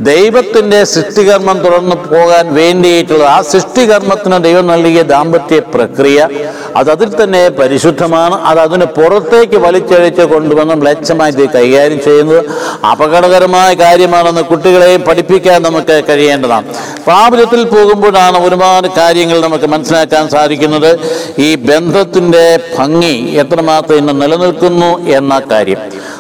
ദൈവത്തിന്റെ 0.02 0.84
സൃഷ്ടികർമ്മം 0.84 1.60
തുടർന്നു 1.60 1.96
പോകാൻ 1.96 2.56
വേണ്ടിയിട്ടുള്ള 2.56 3.24
ആ 3.24 3.42
സൃഷ്ടികർമ്മത്തിന് 3.42 4.44
ദൈവം 4.44 4.68
നൽകിയ 4.68 5.02
ദാമ്പത്യ 5.02 5.60
പ്രക്രിയ 5.60 6.30
അത് 6.76 6.92
അതിൽ 6.92 7.24
തന്നെ 7.24 7.50
പരിശുദ്ധമാണ്. 7.50 8.36
അത് 8.42 8.60
അതിന് 8.60 8.86
പുറത്തേക്ക് 8.86 9.56
വലിച്ചഴിച്ച് 9.56 10.22
കൊണ്ടുവന്ന് 10.22 10.74
മ്ലേച്ഛമായി 10.74 11.32
കൈകാര്യം 11.32 12.04
ചെയ്യുന്നത് 12.04 12.46
അപകടകരമായ 12.92 13.74
കാര്യമാണെന്ന് 13.74 14.42
കുട്ടികളെയും 14.42 15.02
പഠിപ്പിക്കാൻ 15.02 15.64
നമുക്ക് 15.64 16.04
കഴിയേണ്ടതാണ്. 16.10 16.66
പ്രാബല്യത്തിൽ 17.06 17.64
പോകുമ്പോഴാണ് 17.64 18.48
ഒരുപാട് 18.48 18.88
കാര്യങ്ങൾ 18.88 19.42
നമുക്ക് 19.42 19.66
മനസ്സിലാക്കാൻ 19.66 20.30
സാധിക്കുന്നത്. 20.30 21.00
ഈ 21.40 21.56
ബന്ധത്തിന്റെ 21.56 22.60
ഭംഗി 22.78 23.16
എത്രമാത്രം 23.16 23.98
ഇന്ന് 23.98 24.22
നിലനിൽക്കുന്നു 24.22 25.08
എന്ന 25.08 25.42
കാര്യം. 25.52 25.78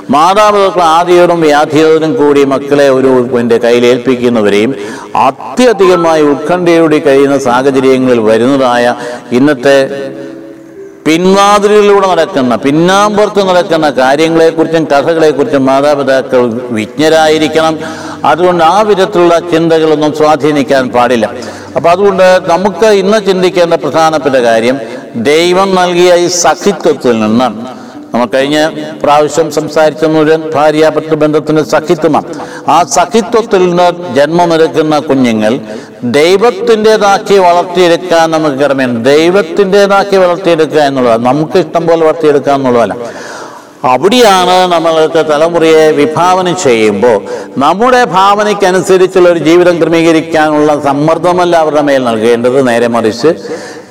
മാതാപിതാക്കൾ 0.09 0.81
ആദ്യയോടും 0.81 1.41
വ്യാധിയോടും 1.41 2.15
കൂടി 2.15 2.43
മക്കളെ 2.43 2.89
ഒരു 2.89 3.07
കയ്യിൽ 3.65 3.86
ഏൽപ്പിക്കുന്നവരെയും 3.91 4.73
അത്യധികമായി 5.28 6.23
ഉത്കണ്ഠയോടെ 6.34 6.99
കഴിയുന്ന 7.08 7.38
സാഹചര്യങ്ങളിൽ 7.49 8.21
വരുന്നതായ 8.30 8.95
ഇന്നത്തെ 9.32 9.78
പിൻവാതിലിലൂടെ 11.08 12.08
നടക്കുന്ന 12.12 12.54
പിന്നാമ്പുറത്ത് 12.63 13.41
നടക്കുന്ന 13.49 13.88
കാര്യങ്ങളെക്കുറിച്ചും 13.99 14.84
കഥകളെക്കുറിച്ചും 14.93 15.63
മാതാപിതാക്കൾ 15.65 16.41
വിജ്ഞരായിരിക്കണം. 16.78 17.75
അതുകൊണ്ട് 18.25 18.63
ആ 18.63 18.78
വിധത്തിലുള്ള 18.82 19.36
ചിന്തകളൊന്നും 19.51 20.13
സ്വാധീനിക്കാൻ 20.19 20.86
പാടില്ല. 20.95 21.25
അപ്പം 21.75 21.89
അതുകൊണ്ട് 21.91 22.28
നമുക്ക് 22.54 22.89
ഇന്ന് 23.01 23.19
ചിന്തിക്കേണ്ട 23.28 23.73
പ്രധാനപ്പെട്ട 23.73 24.36
കാര്യം 24.47 24.78
ദൈവം 25.32 25.69
നൽകിയ 25.75 26.12
ഈ 26.25 26.28
സഖിത്വത്തിൽ 26.45 27.15
നിന്ന് 27.19 27.49
നമ്മൾ 28.15 28.28
കഴിഞ്ഞ 28.34 28.58
പ്രാവശ്യം 29.04 29.47
സംസാരിച്ച 29.51 30.04
മുഴുവൻ 30.06 30.41
ഭാര്യാഭർത്തൃ 30.56 31.15
ബന്ധത്തിന്റെ 31.23 31.63
സഖിത്വമാണ്. 31.63 32.30
ആ 32.67 32.78
സഖിത്വത്തിൽ 32.97 33.62
നിന്ന് 33.69 33.88
ജന്മമെടുക്കുന്ന 34.17 34.99
കുഞ്ഞുങ്ങൾ 34.99 35.54
ദൈവത്തിന്റെതാക്കി 36.19 37.38
വളർത്തിയെടുക്കാൻ 37.47 38.32
നമുക്ക് 38.32 38.56
കടമയാണ് 38.56 39.06
ദൈവത്തിന്റെതാക്കി 39.06 40.15
വളർത്തിയെടുക്കുക 40.15 40.82
എന്നുള്ളതാണ്. 40.89 41.25
നമുക്ക് 41.25 41.58
ഇഷ്ടം 41.63 41.88
പോലെ 41.88 42.01
വളർത്തിയെടുക്കുക 42.06 42.54
എന്നുള്ളതല്ല. 42.54 42.95
അവിടെയാണ് 43.93 44.56
നമ്മൾക്ക് 44.73 45.21
തലമുറയെ 45.32 45.86
വിഭാവനം 46.01 46.56
ചെയ്യുമ്പോൾ 46.65 47.17
നമ്മുടെ 47.63 48.04
ഭാവനയ്ക്കനുസരിച്ചുള്ള 48.17 49.30
ഒരു 49.30 49.39
ജീവിതം 49.39 49.75
ക്രമീകരിക്കാനുള്ള 49.82 50.82
സമ്മർദ്ദമല്ല 50.89 51.56
അവരുടെ 51.63 51.82
മേൽ 51.82 52.04
നൽകേണ്ടത്. 52.04 52.67
നേരെ 52.67 52.88
മറിച്ച് 52.95 53.32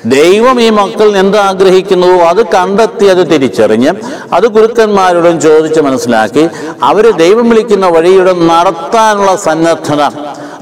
ദൈവം 0.04 0.60
ഈ 0.60 0.70
മക്കളിൽ 0.70 1.18
എന്ത് 1.18 1.36
ആഗ്രഹിക്കുന്നുവോ 1.38 2.16
അത് 2.30 2.46
കണ്ടെത്തി 2.54 3.04
അത് 3.04 3.30
തിരിച്ചറിഞ്ഞ് 3.30 3.90
അത് 4.32 4.46
ഗുരുക്കന്മാരോടും 4.46 5.40
ചോദിച്ച് 5.40 5.80
മനസ്സിലാക്കി 5.80 6.44
അവർ 6.82 7.10
ദൈവം 7.10 7.48
വിളിക്കുന്ന 7.50 7.86
വഴിയുടെ 7.86 8.32
നടത്താനുള്ള 8.32 9.36
സന്നദ്ധത 9.36 10.02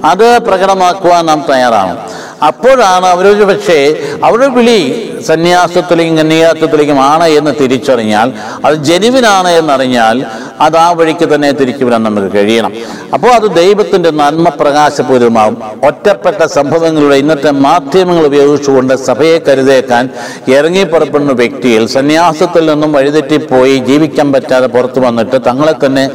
അത് 0.05 0.38
പ്രകടമാക്കുവാൻ 0.46 1.26
നാം 1.26 1.44
തയ്യാറാണ്. 1.50 1.96
അപ്പോഴാണ് 2.42 3.07
അവരൊരു 3.07 3.44
പക്ഷേ 3.44 3.78
അവരുടെ 4.24 4.46
വിളി 4.46 4.78
സന്യാസത്തിലേക്കും 5.26 7.00
ആണ് 7.00 7.26
എന്ന് 7.38 7.52
തിരിച്ചറിഞ്ഞാൽ 7.61 8.33
അത് 8.64 8.74
ജനുവിനാണ് 8.74 9.48
എന്നറിഞ്ഞാൽ 9.48 10.16
അത് 10.61 10.76
ആ 10.76 10.90
വഴിക്ക് 10.92 11.35
തന്നെ 11.35 11.52
തിരിച്ചു 11.52 11.85
വരാൻ 11.85 12.02
നമുക്ക് 12.02 12.31
കഴിയണം. 12.37 12.72
അപ്പോൾ 13.14 13.31
അത് 13.35 13.46
ദൈവത്തിന്റെ 13.57 14.11
നന്മ 14.11 14.48
പ്രകാശപൂരിതമാവും. 14.48 15.57
ഒറ്റപ്പെട്ട 15.88 16.42
സംഭവങ്ങളുടെ 16.44 17.16
ഇന്നത്തെ 17.16 17.50
മാധ്യമങ്ങൾ 17.50 18.26
ഉപയോഗിച്ചുകൊണ്ട് 18.26 18.94
സഭയെ 19.09 19.38
കരുതേക്കാൻ 19.38 20.09
ഇറങ്ങിപ്പുറപ്പെടുന്ന 20.48 21.33
വ്യക്തിയിൽ 21.33 21.87
സന്യാസത്തിൽ 21.87 22.66
നിന്നും 22.66 22.92
വഴിതെറ്റിപ്പോയി 22.92 23.78
ജീവിക്കാൻ 23.78 24.33
പറ്റാതെ 24.33 24.66
പുറത്തു 24.66 25.00
വന്നിട്ട് 25.00 25.37
തങ്ങളെ 25.48 25.74
തന്നെ 25.87 26.11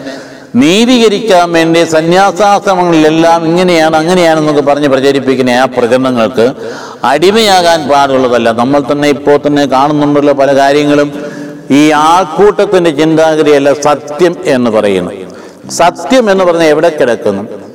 നീതീകരിക്കാൻ 0.55 1.51
വേണ്ടി 1.51 1.83
സന്യാസാശ്രമങ്ങളിലെല്ലാം 1.83 3.45
ഇങ്ങനെയാണ് 3.45 3.95
അങ്ങനെയാണെന്നൊക്കെ 3.95 4.61
പറഞ്ഞ് 4.61 4.89
പ്രചരിപ്പിക്കുന്ന 4.89 5.49
ആ 5.49 5.65
പ്രചരണങ്ങൾക്ക് 5.65 6.53
അടിമയാകാൻ 7.03 7.89
പാടുള്ളതല്ല. 7.89 8.51
നമ്മൾ 8.51 8.83
തന്നെ 8.91 9.07
ഇപ്പോൾ 9.07 9.37
തന്നെ 9.47 9.65
കാണുന്നുണ്ടല്ലോ 9.65 10.33
പല 10.33 10.55
കാര്യങ്ങളും. 10.55 11.13
ഈ 11.71 11.91
ആൾക്കൂട്ടത്തിന്റെ 11.91 12.89
ചിന്താഗതിയല്ല 12.89 13.73
സത്യം 13.73 14.35
എന്ന് 14.45 14.69
പറയുന്നു 14.69 15.11
സത്യം 15.71 16.31
എന്ന് 16.31 16.43
പറഞ്ഞാൽ 16.43 16.67
എവിടെ 16.67 16.89
കിടക്കുന്നു? 16.89 17.66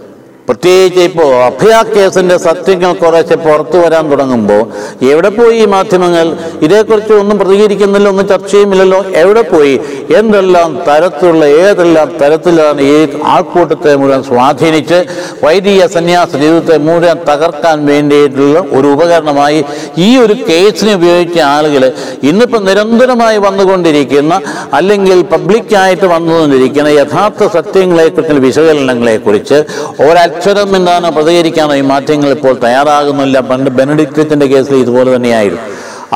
പ്രത്യേകിച്ച് 0.48 1.00
ഇപ്പോൾ 1.00 1.28
അഭയ 1.44 1.74
കേസിന്റെ 1.96 2.36
സത്യങ്ങൾ 2.36 2.92
കുറേശ്ശെ 2.92 3.36
പുറത്തു 3.36 3.76
വരാൻ 3.78 4.10
തുടങ്ങുമ്പോൾ 4.10 4.62
എവിടെ 5.10 5.28
പോയി 5.28 5.58
ഈ 5.58 5.64
മാധ്യമങ്ങൾ? 5.64 6.26
ഇതേക്കുറിച്ച് 6.62 7.12
ഒന്നും 7.12 7.38
പ്രതികരിക്കുന്നില്ല 7.38 8.08
ഒന്നും 8.08 8.28
ചർച്ചയുമില്ലല്ലോ 8.28 9.04
എവിടെ 9.14 9.42
പോയി? 9.42 9.74
എന്തെല്ലാം 10.18 10.70
തരത്തിലുള്ള 10.88 11.44
ഏതെല്ലാം 11.60 12.08
തരത്തിലാണ് 12.22 12.80
ഈ 12.82 12.96
ആൾക്കൂട്ടത്തെ 13.24 13.96
മുഴുവൻ 13.96 14.22
സ്വാധീനിച്ച് 14.22 14.98
വൈദിക 15.44 15.86
സന്യാസ 15.86 16.30
ജീവിതത്തെ 16.36 16.76
മുഴുവൻ 16.78 17.18
തകർക്കാൻ 17.28 17.86
വേണ്ടിയിട്ടുള്ള 17.86 18.58
ഒരു 18.72 18.86
ഉപകരണമായി 18.86 19.64
ഈ 19.98 20.16
ഒരു 20.16 20.34
കേസിനെ 20.48 20.94
ഉപയോഗിച്ച 20.94 21.38
ആളുകൾ 21.52 21.84
ഇന്നിപ്പോൾ 22.22 22.62
നിരന്തരമായി 22.64 23.38
വന്നുകൊണ്ടിരിക്കുന്ന 23.38 24.34
അല്ലെങ്കിൽ 24.72 25.22
പബ്ലിക്കായിട്ട് 25.32 26.06
വന്നുകൊണ്ടിരിക്കുന്ന 26.06 26.88
യഥാർത്ഥ 26.98 27.46
സത്യങ്ങളെക്കുറിച്ചുള്ള 27.52 28.40
വിശകലനങ്ങളെക്കുറിച്ച് 28.40 29.58
ഒരക്ഷരം 30.32 30.70
എന്താണ് 30.76 31.08
പ്രതികരിക്കാനോ 31.16 31.74
ഈ 31.80 31.82
മാറ്റങ്ങൾ 31.92 32.30
ഇപ്പോൾ 32.36 32.54
തയ്യാറാകുന്നില്ല. 32.64 33.36
പണ്ട് 33.50 33.70
ബെനഡിക്റ്റത്തിന്റെ 33.78 34.46
കേസിൽ 34.52 34.76
ഇതുപോലെ 34.84 35.10
തന്നെയായിരുന്നു. 35.16 35.64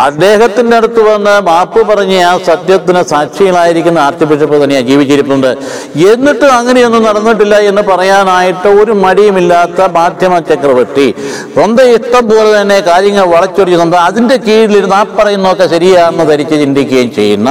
അദ്ദേഹത്തിന്റെ 0.04 0.74
അടുത്ത് 0.76 1.02
വന്ന് 1.08 1.34
മാപ്പ് 1.46 1.80
പറഞ്ഞ് 1.88 2.16
ആ 2.30 2.32
സത്യത്തിന് 2.46 3.02
സാക്ഷികളായിരിക്കുന്ന 3.12 3.98
ആർച്ച് 4.06 4.24
ബിഷപ്പ് 4.30 4.56
തന്നെയാണ് 4.62 4.86
ജീവിച്ചിരിപ്പുണ്ട്. 4.90 5.48
എന്നിട്ടും 6.12 6.50
അങ്ങനെയൊന്നും 6.56 7.02
നടന്നിട്ടില്ല 7.08 7.54
എന്ന് 7.70 7.82
പറയാനായിട്ട് 7.90 8.68
ഒരു 8.80 8.94
മടിയുമില്ലാത്ത 9.04 9.88
മാധ്യമ 9.98 10.38
ചക്രവർത്തി. 10.50 11.06
സ്വന്തം 11.54 11.88
ഇഷ്ടം 11.96 12.24
പോലെ 12.32 12.50
തന്നെ 12.60 12.78
കാര്യങ്ങൾ 12.90 13.24
വളച്ചൊടിച്ച് 13.34 13.78
സ്വന്തം 13.82 14.02
അതിന്റെ 14.08 14.36
കീഴിലിരുന്ന് 14.46 14.98
ആ 15.00 15.02
പറയുന്നതൊക്കെ 15.20 15.68
ശരിയാണെന്ന് 15.74 16.26
ധരിച്ച് 16.32 16.58
ചിന്തിക്കുകയും 16.64 17.10
ചെയ്യുന്ന 17.18 17.50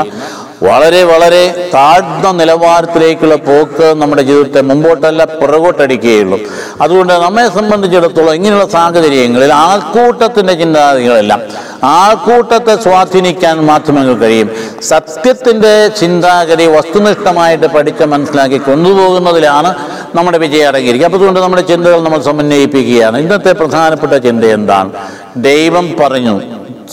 വളരെ 0.66 1.04
വളരെ 1.04 1.70
താഴ്ന്ന 1.74 2.32
നിലവാരത്തിലേക്കുള്ള 2.32 3.36
പോക്ക് 3.36 3.94
നമ്മുടെ 4.02 4.22
ജീവിതത്തെ 4.22 4.62
മുമ്പോട്ടല്ല 4.62 5.24
പുറകോട്ടടിക്കുകയുള്ളൂ. 5.24 6.40
അതുകൊണ്ട് 6.82 7.14
നമ്മെ 7.14 7.48
സംബന്ധിച്ചിടത്തോളം 7.48 8.34
ഇങ്ങനെയുള്ള 8.34 8.68
സാഹചര്യങ്ങളിൽ 8.68 9.54
ആൾക്കൂട്ടത്തിന്റെ 9.54 10.54
ചിന്താഗതികളെല്ലാം 10.54 11.42
ആൾക്കൂട്ടത്തെ 11.84 12.76
സ്വാധീനിക്കാൻ 12.76 13.66
മാധ്യമങ്ങൾ 13.66 14.14
കഴിയും. 14.14 14.50
സത്യത്തിന്റെ 14.82 15.88
ചിന്താഗതി 15.88 16.66
വസ്തുനിഷ്ഠമായിട്ട് 16.66 17.66
പഠിച്ച് 17.66 18.04
മനസ്സിലാക്കി 18.04 18.58
കൊണ്ടുപോകുന്നതിലാണ് 18.58 19.76
നമ്മുടെ 20.16 20.38
വിജയം 20.38 20.68
അടങ്ങിയിരിക്കുക. 20.68 21.06
അപ്പോൾ 21.06 21.18
അതുകൊണ്ട് 21.18 21.40
നമ്മുടെ 21.40 21.62
ചിന്തകൾ 21.62 22.04
നമ്മൾ 22.04 22.22
സമന്വയിപ്പിക്കുകയാണ്. 22.22 23.18
ഇന്നത്തെ 23.18 23.52
പ്രധാനപ്പെട്ട 23.52 24.14
ചിന്ത 24.14 24.46
എന്താണ്? 24.46 24.92
ദൈവം 25.38 25.96
പറഞ്ഞു 26.00 26.42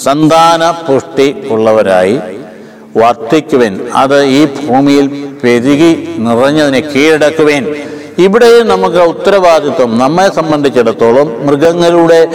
സന്താന 0.04 0.70
പുഷ്ടി 0.70 1.48
ഉള്ളവരായി 1.50 2.20
വർദ്ധിക്കുവേൻ 3.00 3.74
അത് 4.02 4.18
ഈ 4.38 4.40
ഭൂമിയിൽ 4.58 5.06
പെരുകി 5.42 5.92
നിറഞ്ഞതിനെ 6.26 6.80
കീഴടക്കുവേൻ. 6.92 7.64
ഇവിടെയും 8.18 8.68
നമുക്ക് 8.68 8.96
ഉത്തരവാദിത്വം 8.96 9.98
നമ്മെ 9.98 10.34
സംബന്ധിച്ചിടത്തോളം 10.34 11.46
മൃഗങ്ങളുടെ 11.46 12.28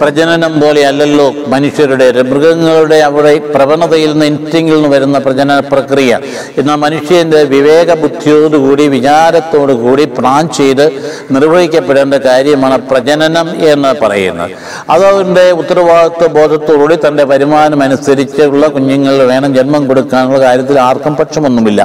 പ്രജനനം 0.00 0.60
പോലെ 0.60 0.86
അല്ലല്ലോ 0.86 1.32
മനുഷ്യരുടെ 1.46 2.22
മൃഗങ്ങളുടെ 2.22 2.96
അവിടെ 2.96 3.38
പ്രവണതയിൽ 3.38 4.10
നിന്ന് 4.10 4.26
ഇൻസ്റ്റിങ്ങിൽ 4.26 4.74
നിന്ന് 4.74 4.88
വരുന്ന 4.88 5.18
പ്രജനന 5.18 5.60
പ്രക്രിയ. 5.60 6.18
എന്നാൽ 6.58 6.74
മനുഷ്യന്റെ 6.74 7.42
വിവേക 7.42 7.94
ബുദ്ധിയോടുകൂടി 7.94 8.88
വിചാരത്തോടു 8.88 9.72
കൂടി 9.72 10.04
പ്ലാൻ 10.04 10.48
ചെയ്ത് 10.48 10.92
നിർവഹിക്കപ്പെടേണ്ട 11.30 12.14
കാര്യമാണ് 12.14 12.78
പ്രജനനം 12.78 13.50
എന്ന് 13.72 13.94
പറയുന്നത്. 14.02 14.50
അതതിന്റെ 14.90 15.50
ഉത്തരവാദിത്വ 15.50 16.26
ബോധത്തോടുകൂടി 16.26 16.98
തന്റെ 17.06 17.24
വരുമാനം 17.24 17.82
അനുസരിച്ചുള്ള 17.82 18.66
കുഞ്ഞുങ്ങൾ 18.66 19.16
വേണം 19.26 19.54
ജന്മം 19.54 19.88
കൊടുക്കാനുള്ള 19.88 20.40
കാര്യത്തിൽ 20.40 20.80
ആർക്കും 20.80 21.16
പക്ഷമൊന്നുമില്ല. 21.16 21.84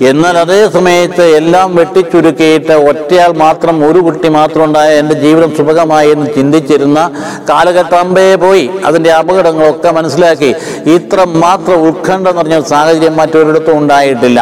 എന്നാൽ 0.00 0.38
അതേ 0.38 0.68
സമയത്ത് 0.68 1.22
എല്ലാം 1.22 1.76
വെട്ടിച്ചുരുക്കിയിട്ട് 1.76 2.72
ഒറ്റയാൾ 2.72 3.32
മാത്രം 3.32 3.90
ഒരു 3.90 3.98
കുട്ടി 3.98 4.28
മാത്രം 4.28 4.64
ഉണ്ടായ 4.64 4.98
എന്റെ 4.98 5.14
ജീവിതം 5.14 5.56
സുഭകമായി 5.56 6.10
എന്ന് 6.10 6.26
ചിന്തിച്ചിരുന്ന 6.36 7.10
കാലഘട്ടമ്പേ 7.50 8.34
പോയി. 8.34 8.70
അതിന്റെ 8.84 9.12
അപകടങ്ങളൊക്കെ 9.12 9.90
മനസ്സിലാക്കി. 9.90 10.54
ഇത്ര 10.86 11.24
മാത്രം 11.24 11.88
ഉത്കണ്ഠ 11.88 12.28
നിറഞ്ഞ 12.28 12.60
സാഹചര്യം 12.60 13.16
മറ്റൊരിടത്തും 13.16 13.78
ഉണ്ടായിട്ടില്ല. 13.78 14.40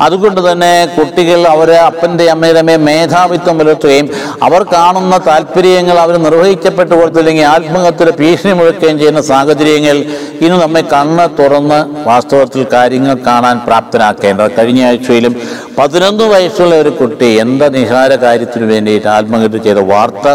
അതുകൊണ്ട് 0.00 0.52
തന്നെ 0.52 0.86
കുട്ടികൾ 0.86 1.48
അവരെ 1.48 1.78
അപ്പന്റെ 1.78 2.30
അമ്മയുടെ 2.30 2.76
മേധാവിത്വം 2.76 3.58
പുലർത്തുകയും 3.58 4.10
അവർ 4.42 4.62
കാണുന്ന 4.62 5.18
താല്പര്യങ്ങൾ 5.18 5.98
അവർ 5.98 6.16
നിർവഹിക്കപ്പെട്ടു 6.16 6.94
കൊടുത്തില്ലെങ്കിൽ 6.94 7.44
ആത്മഹത്യയുടെ 7.44 8.16
ഭീഷണി 8.20 8.52
മുഴക്കുകയും 8.52 8.98
ചെയ്യുന്ന 8.98 9.22
സാഹചര്യങ്ങൾ 9.22 10.04
ഇന്ന് 10.40 10.62
നമ്മെ 10.62 10.80
കണ്ണ് 10.80 11.42
തുറന്ന് 11.42 12.08
വാസ്തവത്തിൽ 12.08 12.66
കാര്യങ്ങൾ 12.72 13.16
കാണാൻ 13.26 13.60
പ്രാപ്തരാക്കേണ്ടത്. 13.66 14.50
കഴിഞ്ഞ 14.58 14.87
ആഴ്ചയിലും 14.88 15.34
പതിനൊന്ന് 15.78 16.26
വയസ്സുള്ള 16.32 16.74
ഒരു 16.82 16.92
കുട്ടി 17.00 17.30
എന്താ 17.44 17.68
നിഹാര 17.76 18.12
കാര്യത്തിന് 18.24 18.66
വേണ്ടിയിട്ട് 18.72 19.08
ആത്മഹത്യ 19.16 19.60
ചെയ്ത 19.66 19.82
വാർത്ത 19.90 20.26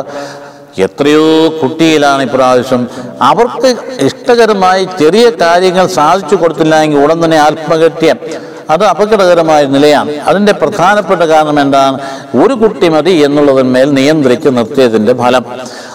എത്രയോ 0.84 1.26
കുട്ടിയിലാണ് 1.60 2.22
ഇപ്രാവശ്യം 2.28 2.84
അവർക്ക് 3.24 3.70
ഇഷ്ടകരമായി 4.08 4.84
ചെറിയ 5.02 5.26
കാര്യങ്ങൾ 5.42 5.86
സാധിച്ചു 5.98 6.36
കൊടുത്തില്ല 6.36 6.76
എങ്കിൽ 6.86 7.00
ഉടൻ 7.04 7.20
തന്നെ 7.24 7.40
ആത്മഹത്യ. 7.42 8.12
അത് 8.70 8.84
അപകടകരമായ 8.86 9.66
നിലയാണ്. 9.66 10.12
അതിന്റെ 10.28 10.52
പ്രധാനപ്പെട്ട 10.52 11.22
കാരണം 11.22 11.60
എന്താണ്? 11.60 12.00
ഒരു 12.44 12.54
കുട്ടി 12.54 12.90
മതി 12.90 13.12
എന്നുള്ളതിന്മേൽ 13.12 13.94
നിയന്ത്രിച്ച് 13.94 14.50
നിർത്തിയതിന്റെ 14.50 15.14
ഫലം. 15.14 15.46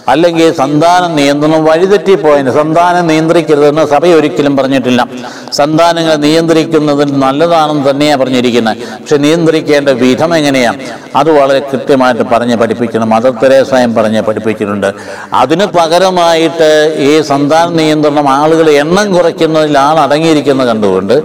അല്ലെങ്കിൽ 0.08 0.52
സന്താന 0.52 1.06
നിയന്ത്രണം 1.06 1.64
വഴിതെറ്റിപ്പോയതിന് 1.64 2.50
സന്താനം 2.50 3.06
നിയന്ത്രിക്കരുതെന്ന് 3.06 3.86
സഭ 3.86 4.06
ഒരിക്കലും 4.06 4.56
പറഞ്ഞിട്ടില്ല. 4.56 5.06
സന്താനങ്ങളെ 5.52 6.16
നിയന്ത്രിക്കുന്നതിൽ 6.16 7.18
നല്ലതാണെന്ന് 7.18 7.90
തന്നെയാണ് 7.90 8.20
പറഞ്ഞിരിക്കുന്നത് 8.22 8.76
പക്ഷെ 9.00 9.16
നിയന്ത്രിക്കേണ്ട 9.16 9.88
വിധം 9.88 10.36
എങ്ങനെയാണ് 10.36 10.78
അത് 11.16 11.30
വളരെ 11.30 11.58
കൃത്യമായിട്ട് 11.58 12.22
പറഞ്ഞ് 12.22 12.56
പഠിപ്പിക്കണം. 12.56 13.08
മദർ 13.08 13.32
തെരേസായും 13.42 13.94
പറഞ്ഞ് 13.94 14.20
പഠിപ്പിച്ചിട്ടുണ്ട് 14.20 14.94
അതിന് 15.32 15.64
പകരമായിട്ട് 15.64 16.94
ഈ 16.98 17.20
സന്താന 17.20 17.68
നിയന്ത്രണം 17.68 18.28
ആളുകൾ 18.28 18.70
എണ്ണം 18.70 19.14
കുറയ്ക്കുന്നതിലാണ് 19.14 20.00
അടങ്ങിയിരിക്കുന്നത് 20.00 20.68
കണ്ടുകൊണ്ട് 20.68 21.22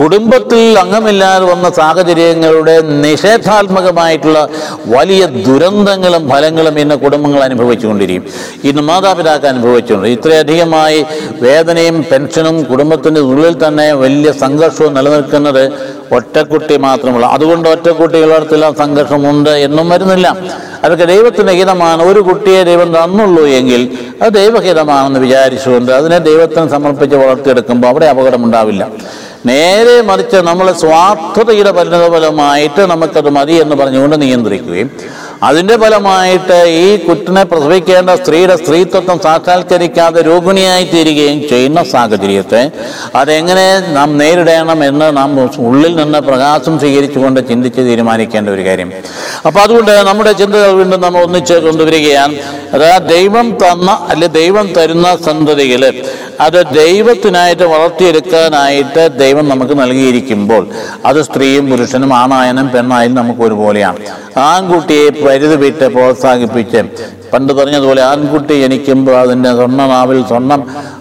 കുടുംബത്തിൽ 0.00 0.78
അംഗമില്ലാതെ 0.86 1.44
വന്ന 1.44 1.70
സാഹചര്യങ്ങളുടെ 1.70 2.80
നിഷേധാത്മകമായിട്ടുള്ള 2.80 4.48
വലിയ 4.86 5.26
ദുരന്തങ്ങളും 5.26 6.30
ഫലങ്ങളും 6.30 6.78
ഇന്ന് 6.80 6.94
കുടുംബങ്ങൾ 6.94 7.40
അനുഭവിച്ചുകൊണ്ടിരിക്കും. 7.40 8.24
ഇന്ന് 8.64 8.82
മാതാപിതാക്കൾ 8.82 9.48
അനുഭവിച്ചുകൊണ്ട് 9.48 10.08
ഇത്രയധികമായി 10.08 11.04
വേദനയും 11.42 12.06
പെൻഷനും 12.12 12.62
കുടുംബത്തിന്റെ 12.62 13.20
ഉള്ളിൽ 13.20 13.66
തന്നെ 13.66 13.92
വലിയ 13.92 14.32
സംഘർഷവും 14.32 14.94
നിലനിൽക്കുന്നത് 14.94 15.62
ഒറ്റക്കുട്ടി 16.14 16.76
മാത്രമുള്ള. 16.76 17.26
അതുകൊണ്ട് 17.26 17.68
ഒറ്റക്കുട്ടികളടുത്തെല്ലാം 17.68 18.74
സംഘർഷമുണ്ട് 18.74 19.50
എന്നും 19.50 19.88
വരുന്നില്ല. 19.88 20.36
അതൊക്കെ 20.84 21.04
ദൈവത്തിന്റെ 21.04 21.52
ഹിതമാണ്. 21.52 22.02
ഒരു 22.02 22.20
കുട്ടിയെ 22.20 22.62
ദൈവം 22.62 22.88
തന്നുള്ളൂ 22.96 23.44
എങ്കിൽ 23.44 23.98
അത് 24.22 24.32
ദൈവഹിതമാണെന്ന് 24.32 25.20
വിചാരിച്ചുകൊണ്ട് 25.20 25.92
അതിനെ 25.92 26.18
ദൈവത്തിന് 26.18 26.68
സമർപ്പിച്ച് 26.68 27.16
വളർത്തിയെടുക്കുമ്പോൾ 27.16 27.88
അവിടെ 27.88 28.06
അപകടമുണ്ടാവില്ല. 28.06 28.88
നേരെ 29.46 29.96
മറിച്ച് 30.00 30.38
നമ്മൾ 30.40 30.66
സ്വാർത്ഥതയുടെ 30.74 31.70
പരിണതഫലമായിട്ട് 31.70 32.82
നമുക്കത് 32.86 33.30
മതി 33.30 33.54
എന്ന് 33.54 33.76
പറഞ്ഞുകൊണ്ട് 33.76 34.16
നിയന്ത്രിക്കുകയും 34.22 34.90
അതിന്റെ 35.42 35.76
ഫലമായിട്ട് 35.76 36.64
ഈ 36.68 36.96
കുട്ടിനെ 36.96 37.42
പ്രസവിക്കേണ്ട 37.42 38.10
സ്ത്രീയുടെ 38.10 38.56
സ്ത്രീത്വം 38.56 39.20
സാക്ഷാത്കരിക്കാതെ 39.22 40.22
രോഗിണിയായി 40.22 40.84
തീരുകയും 40.94 41.48
ചെയ്യുന്ന 41.48 41.82
സാഹചര്യത്തെ 41.82 42.70
അതെങ്ങനെ 43.14 43.78
നാം 43.92 44.18
നേരിടണം 44.18 44.84
എന്ന് 44.84 45.16
നാം 45.16 45.40
ഉള്ളിൽ 45.58 45.96
നിന്ന് 45.96 46.18
പ്രകാശം 46.18 46.78
സ്വീകരിച്ചുകൊണ്ട് 46.78 47.48
ചിന്തിച്ച് 47.48 47.80
തീരുമാനിക്കേണ്ട 47.80 48.48
ഒരു 48.48 48.64
കാര്യം. 48.64 48.92
അപ്പോൾ 49.46 49.60
അതുകൊണ്ട് 49.60 49.90
നമ്മുടെ 49.90 50.32
ചിന്തകൾ 50.32 50.70
വീണ്ടും 50.70 51.00
നമ്മൾ 51.00 51.22
ഒന്നിച്ച് 51.22 51.54
കൊണ്ടുവരികയാണ്. 51.54 52.36
അതായത് 52.74 53.02
ദൈവം 53.02 53.58
തന്ന 53.62 53.90
അല്ലെ 53.90 54.26
ദൈവം 54.26 54.72
തരുന്ന 54.72 55.16
സന്തതികൾ 55.26 56.02
അത് 56.40 56.66
ദൈവത്തിനായിട്ട് 56.66 57.62
വളർത്തിയെടുക്കാനായിട്ട് 57.62 59.18
ദൈവം 59.18 59.48
നമുക്ക് 59.48 59.80
നൽകിയിരിക്കുമ്പോൾ 59.80 60.66
അത് 61.06 61.22
സ്ത്രീയും 61.22 61.70
പുരുഷനും 61.70 62.14
ആണായനും 62.14 62.68
പെണ്ണായാലും 62.68 63.14
നമുക്ക് 63.14 63.40
ഒരുപോലെയാണ്. 63.40 63.98
ആൺകുട്ടിയെ 64.38 65.10
പരിധി 65.26 65.56
വിട്ട് 65.56 65.84
പ്രോത്സാഹിപ്പിച്ച്. 65.84 66.82
പണ്ട് 67.32 67.52
പറഞ്ഞതുപോലെ 67.52 68.02
ആൺകുട്ടി 68.02 68.54
ജനിക്കുമ്പോൾ 68.62 69.16
അതിന്റെ 69.16 69.50
സ്വർണനാവിൽ 69.50 70.18
സ്വർണം 70.28 70.60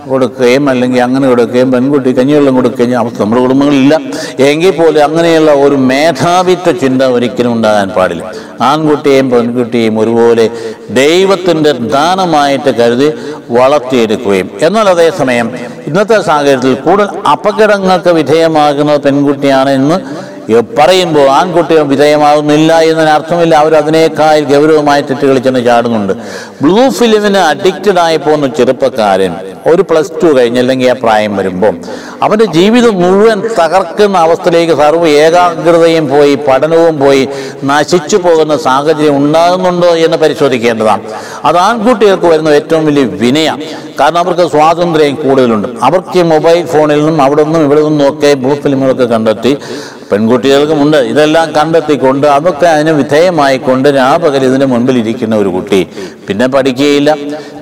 കൊടുക്കുകയും 0.10 0.70
അല്ലെങ്കിൽ 0.70 1.02
അങ്ങനെ 1.02 1.28
കൊടുക്കുകയും 1.28 1.72
പെൺകുട്ടി 1.72 2.12
കഞ്ഞിവെള്ളം 2.12 2.56
കൊടുക്കുകയും. 2.56 3.00
അവസ്ഥ 3.00 3.22
നമ്മുടെ 3.22 3.42
കുടുംബങ്ങളിലില്ല. 3.42 4.00
എങ്കിൽ 4.40 4.72
പോലും 4.72 5.04
അങ്ങനെയുള്ള 5.04 5.52
ഒരു 5.54 5.76
മേധാവിത്വ 5.76 6.72
ചിന്ത 6.72 7.02
ഒരിക്കലും 7.02 7.54
ഉണ്ടാകാൻ 7.54 7.90
പാടില്ല. 7.90 8.32
ആൺകുട്ടിയെയും 8.62 9.32
പെൺകുട്ടിയെയും 9.32 10.00
ഒരുപോലെ 10.00 10.46
ദൈവത്തിന്റെ 10.90 11.72
ദാനമായിട്ട് 11.72 12.72
കരുതി 12.80 13.14
വളർത്തിയെടുക്കുകയും. 13.50 14.50
എന്നാൽ 14.62 14.90
അതേസമയം 14.90 15.52
ഇന്നത്തെ 15.88 16.22
സാഹചര്യത്തിൽ 16.22 16.76
കൂടുതൽ 16.76 17.10
അപകടങ്ങൾക്ക് 17.32 18.10
വിധേയമാകുന്നത് 18.10 19.02
പെൺകുട്ടിയാണ് 19.02 19.70
എന്ന് 19.70 19.98
പറയുമ്പോൾ 20.54 21.30
ആൺകുട്ടികൾ 21.30 21.82
വിധേയമാകുന്നില്ല 21.82 22.80
എന്നതിന് 22.80 23.10
അർത്ഥമില്ല. 23.10 23.56
അവർ 23.56 23.76
അതിനേക്കാൾ 23.76 24.40
ഗൗരവമായി 24.40 25.02
തെറ്റുകളിൽ 25.02 25.64
ചാടുന്നുണ്ട്. 25.66 26.14
ബ്ലൂ 26.62 26.90
ഫിലിമിന് 26.90 27.38
അഡിക്റ്റഡ് 27.38 28.00
ആയി 28.00 28.18
പോകുന്ന 28.18 28.48
ചെറുപ്പക്കാരൻ 28.48 29.34
ഒരു 29.72 29.82
പ്ലസ് 29.82 30.12
ടു 30.24 30.38
കഴിഞ്ഞ് 30.38 30.60
അല്ലെങ്കിൽ 30.60 30.90
ആ 30.90 30.94
പ്രായം 30.94 31.38
വരുമ്പോൾ 31.38 31.76
അവന്റെ 32.24 32.46
ജീവിതം 32.46 33.02
മുഴുവൻ 33.02 33.42
തകർക്കുന്ന 33.60 34.18
അവസ്ഥയിലേക്ക് 34.18 34.74
സർവ 34.74 35.08
ഏകാഗ്രതയും 35.08 36.10
പോയി 36.10 36.36
പഠനവും 36.36 37.00
പോയി 37.00 37.30
നശിച്ചു 37.64 38.18
പോകുന്ന 38.18 38.58
സാഹചര്യം 38.58 39.18
ഉണ്ടാകുന്നുണ്ടോ 39.18 39.88
എന്ന് 39.88 40.18
പരിശോധിക്കേണ്ടതാണ്. 40.18 41.02
അത് 41.46 41.58
ആൺകുട്ടികൾക്ക് 41.58 42.26
വരുന്ന 42.26 42.50
ഏറ്റവും 42.50 42.86
വലിയ 42.86 43.04
വിനയം 43.04 43.62
കാരണം 44.00 44.18
അവർക്ക് 44.18 44.52
സ്വാതന്ത്ര്യം 44.52 45.16
കൂടുതലുണ്ട്. 45.16 45.68
അവർക്ക് 45.82 46.24
മൊബൈൽ 46.24 46.66
ഫോണിൽ 46.66 47.06
നിന്നും 47.06 47.22
അവിടെ 47.22 47.44
നിന്നും 47.44 47.64
ഇവിടെ 47.64 47.82
നിന്നും 47.82 48.14
ഒക്കെ 48.14 48.34
ബ്ലൂ 48.34 48.56
ഫിലിമുകളൊക്കെ 48.56 49.04
കണ്ടെത്തി. 49.04 49.58
പെൺകുട്ടികൾക്കുമുണ്ട്. 50.12 50.98
ഇതെല്ലാം 50.98 51.54
കണ്ടെത്തിക്കൊണ്ട് 51.56 52.28
അതൊക്കെ 52.28 52.68
അതിന് 52.68 52.90
വിധേയമായിക്കൊണ്ട് 52.90 53.90
രാപകൽ 53.90 54.46
ഇതിന് 54.46 54.66
മുൻപിൽ 54.66 54.98
ഇരിക്കുന്ന 54.98 55.36
ഒരു 55.36 55.50
കുട്ടി. 55.50 55.88
പിന്നെ 56.28 56.48
പഠിക്കുകയില്ല. 56.48 57.16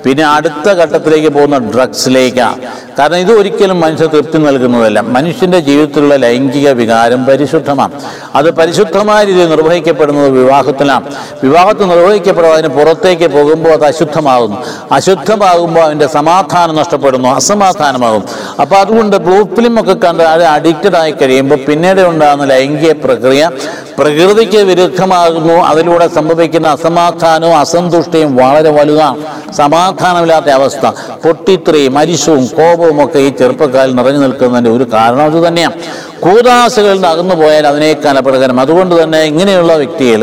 പിന്നെ 0.04 0.24
അടുത്ത 0.26 0.68
ഘട്ടത്തിലേക്ക് 0.68 1.28
പോകുന്ന 1.28 1.58
ഡ്രഗ്സിലേക്കാണ് 1.58 2.60
കാരണം 2.98 3.16
ഇത് 3.16 3.32
ഒരിക്കലും 3.32 3.80
മനുഷ്യ 3.80 4.06
തൃപ്തി 4.06 4.38
നൽകുന്നതല്ല. 4.38 5.00
മനുഷ്യന്റെ 5.00 5.60
ജീവിതത്തിലുള്ള 5.60 6.16
ലൈംഗിക 6.16 6.70
വികാരം 6.70 7.26
പരിശുദ്ധമാണ്. 7.26 7.92
അത് 8.34 8.50
പരിശുദ്ധമായ 8.50 9.24
രീതിയിൽ 9.24 9.48
നിർവഹിക്കപ്പെടുന്നത് 9.48 10.30
വിവാഹത്തിലാണ്. 10.30 11.04
വിവാഹത്തിൽ 11.42 11.88
നിർവഹിക്കപ്പെടുമ്പോൾ 11.88 12.56
അതിന് 12.56 12.68
പുറത്തേക്ക് 12.68 13.28
പോകുമ്പോൾ 13.30 13.72
അത് 13.72 13.84
അശുദ്ധമാകുന്നു. 13.84 14.56
അശുദ്ധമാകുമ്പോൾ 14.92 15.80
അതിന്റെ 15.80 16.06
സമാധാനം 16.06 16.76
നഷ്ടപ്പെടുന്നു. 16.76 17.28
അസമാധാനമാകും 17.28 18.24
അപ്പോൾ 18.60 18.76
അതുകൊണ്ട് 18.76 19.16
ബ്ലൂ 19.16 19.42
ഫിലിം 19.56 19.80
ഒക്കെ 19.80 19.92
കണ്ട് 19.92 20.22
അത് 20.22 20.42
അഡിക്റ്റഡ് 20.42 20.96
ആയി 20.96 21.10
കഴിയുമ്പോൾ 21.10 21.56
പിന്നീട് 21.68 22.00
ഉണ്ടാകുന്ന 22.34 22.54
ലൈംഗിക 22.54 22.92
പ്രക്രിയ. 22.92 23.50
പ്രകൃതിക്ക് 23.98 24.58
വിരുദ്ധമാകുന്നു. 24.58 25.54
അതിലൂടെ 25.54 26.08
സംഭവിക്കുന്ന 26.08 26.68
അസമാധാനവും 26.68 27.56
അസന്തുഷ്ടിയും 27.58 28.36
വളരെ 28.36 28.70
വലുതാണ് 28.70 29.18
സമാധാനമില്ലാത്ത 29.52 30.46
അവസ്ഥ. 30.46 30.86
പൊട്ടിത്രയും 31.24 31.98
അരിശവും 31.98 32.46
കോപവും 32.46 33.04
ഒക്കെ 33.04 33.18
ഈ 33.18 33.28
ചെറുപ്പക്കാരിൽ 33.28 33.94
നിറഞ്ഞു 33.94 34.18
നിൽക്കുന്നതിന്റെ 34.18 34.70
ഒരു 34.70 34.86
കാരണം 34.92 35.24
അത് 35.24 35.48
തന്നെയാണ്. 35.48 35.76
കൂതാശകളിൽ 36.24 36.94
നിന്ന് 36.94 37.08
അകന്നു 37.08 37.34
പോയാൽ 37.34 37.66
അതിനേക്കാൾ 37.66 38.18
അപകടകരം. 38.18 38.60
അതുകൊണ്ട് 38.60 39.02
തന്നെ 39.02 39.20
ഇങ്ങനെയുള്ള 39.20 39.72
വ്യക്തിയിൽ 39.76 40.22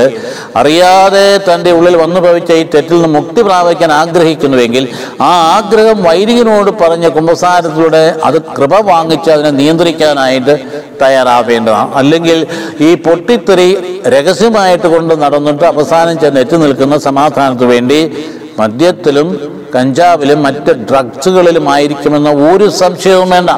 അറിയാതെ 0.56 1.26
തന്റെ 1.38 1.72
ഉള്ളിൽ 1.72 1.96
വന്നു 1.98 2.20
ഭവിച്ച 2.22 2.52
ഈ 2.52 2.64
തെറ്റിൽ 2.64 3.02
നിന്ന് 3.02 3.20
മുക്തി 3.20 3.42
പ്രാപിക്കാൻ 3.42 3.92
ആഗ്രഹിക്കുന്നുവെങ്കിൽ 3.92 4.88
ആ 5.22 5.30
ആഗ്രഹം 5.58 6.04
വൈദികനോട് 6.04 6.72
പറഞ്ഞ 6.72 7.08
കുംഭസാരത്തിലൂടെ 7.08 8.16
അത് 8.24 8.42
കൃപ 8.42 8.74
വാങ്ങിച്ച് 8.92 9.30
അതിനെ 9.32 9.50
നിയന്ത്രിക്കാനായിട്ട് 9.50 10.56
തയ്യാറാവേണ്ടതാണ്. 11.02 11.90
അല്ലെങ്കിൽ 12.02 12.40
ഈ 12.88 12.90
പൊട്ടിത്തെറി 13.06 13.70
രഹസ്യമായിട്ട് 14.16 14.88
കൊണ്ട് 14.94 15.14
നടന്നിട്ട് 15.24 15.66
അവസാനം 15.74 16.16
ചെന്ന് 16.24 16.42
എത്തി 16.44 16.60
നിൽക്കുന്ന 16.64 16.98
സമാധാനത്തിന് 17.10 17.70
വേണ്ടി 17.74 18.00
മദ്യത്തിലും 18.60 19.30
കഞ്ചാവിലും 19.76 20.40
മറ്റ് 20.46 20.72
ഡ്രഗ്സുകളിലുമായിരിക്കുമെന്ന 20.90 22.30
ഒരു 22.48 22.66
സംശയവും 22.82 23.30
വേണ്ട. 23.36 23.52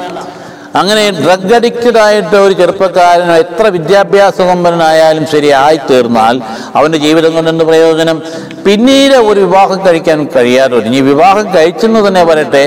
അങ്ങനെ 0.74 1.02
ഡ്രഗ് 1.18 1.52
അഡിക്റ്റഡ് 1.54 1.98
ആയിട്ട് 1.98 2.36
ഒരു 2.36 2.54
ചെറുപ്പക്കാരൻ 2.54 3.28
എത്ര 3.34 3.66
വിദ്യാഭ്യാസ 3.68 4.36
സമ്പന്നനായാലും 4.42 5.24
ശരി 5.26 5.50
ആയിത്തീർന്നാൽ 5.58 6.36
അവന്റെ 6.76 6.98
ജീവിതം 6.98 7.32
കൊണ്ട് 7.34 7.50
എന്ത് 7.50 7.64
പ്രയോജനം? 7.64 8.16
പിന്നീട് 8.64 9.16
ഒരു 9.28 9.40
വിവാഹം 9.40 9.78
കഴിക്കാൻ 9.86 10.18
കഴിയാതെ 10.34 10.80
ഇനി 10.86 11.00
വിവാഹം 11.10 11.46
കഴിച്ചെന്ന് 11.54 12.00
തന്നെ 12.06 12.22
വരട്ടെ 12.24 12.64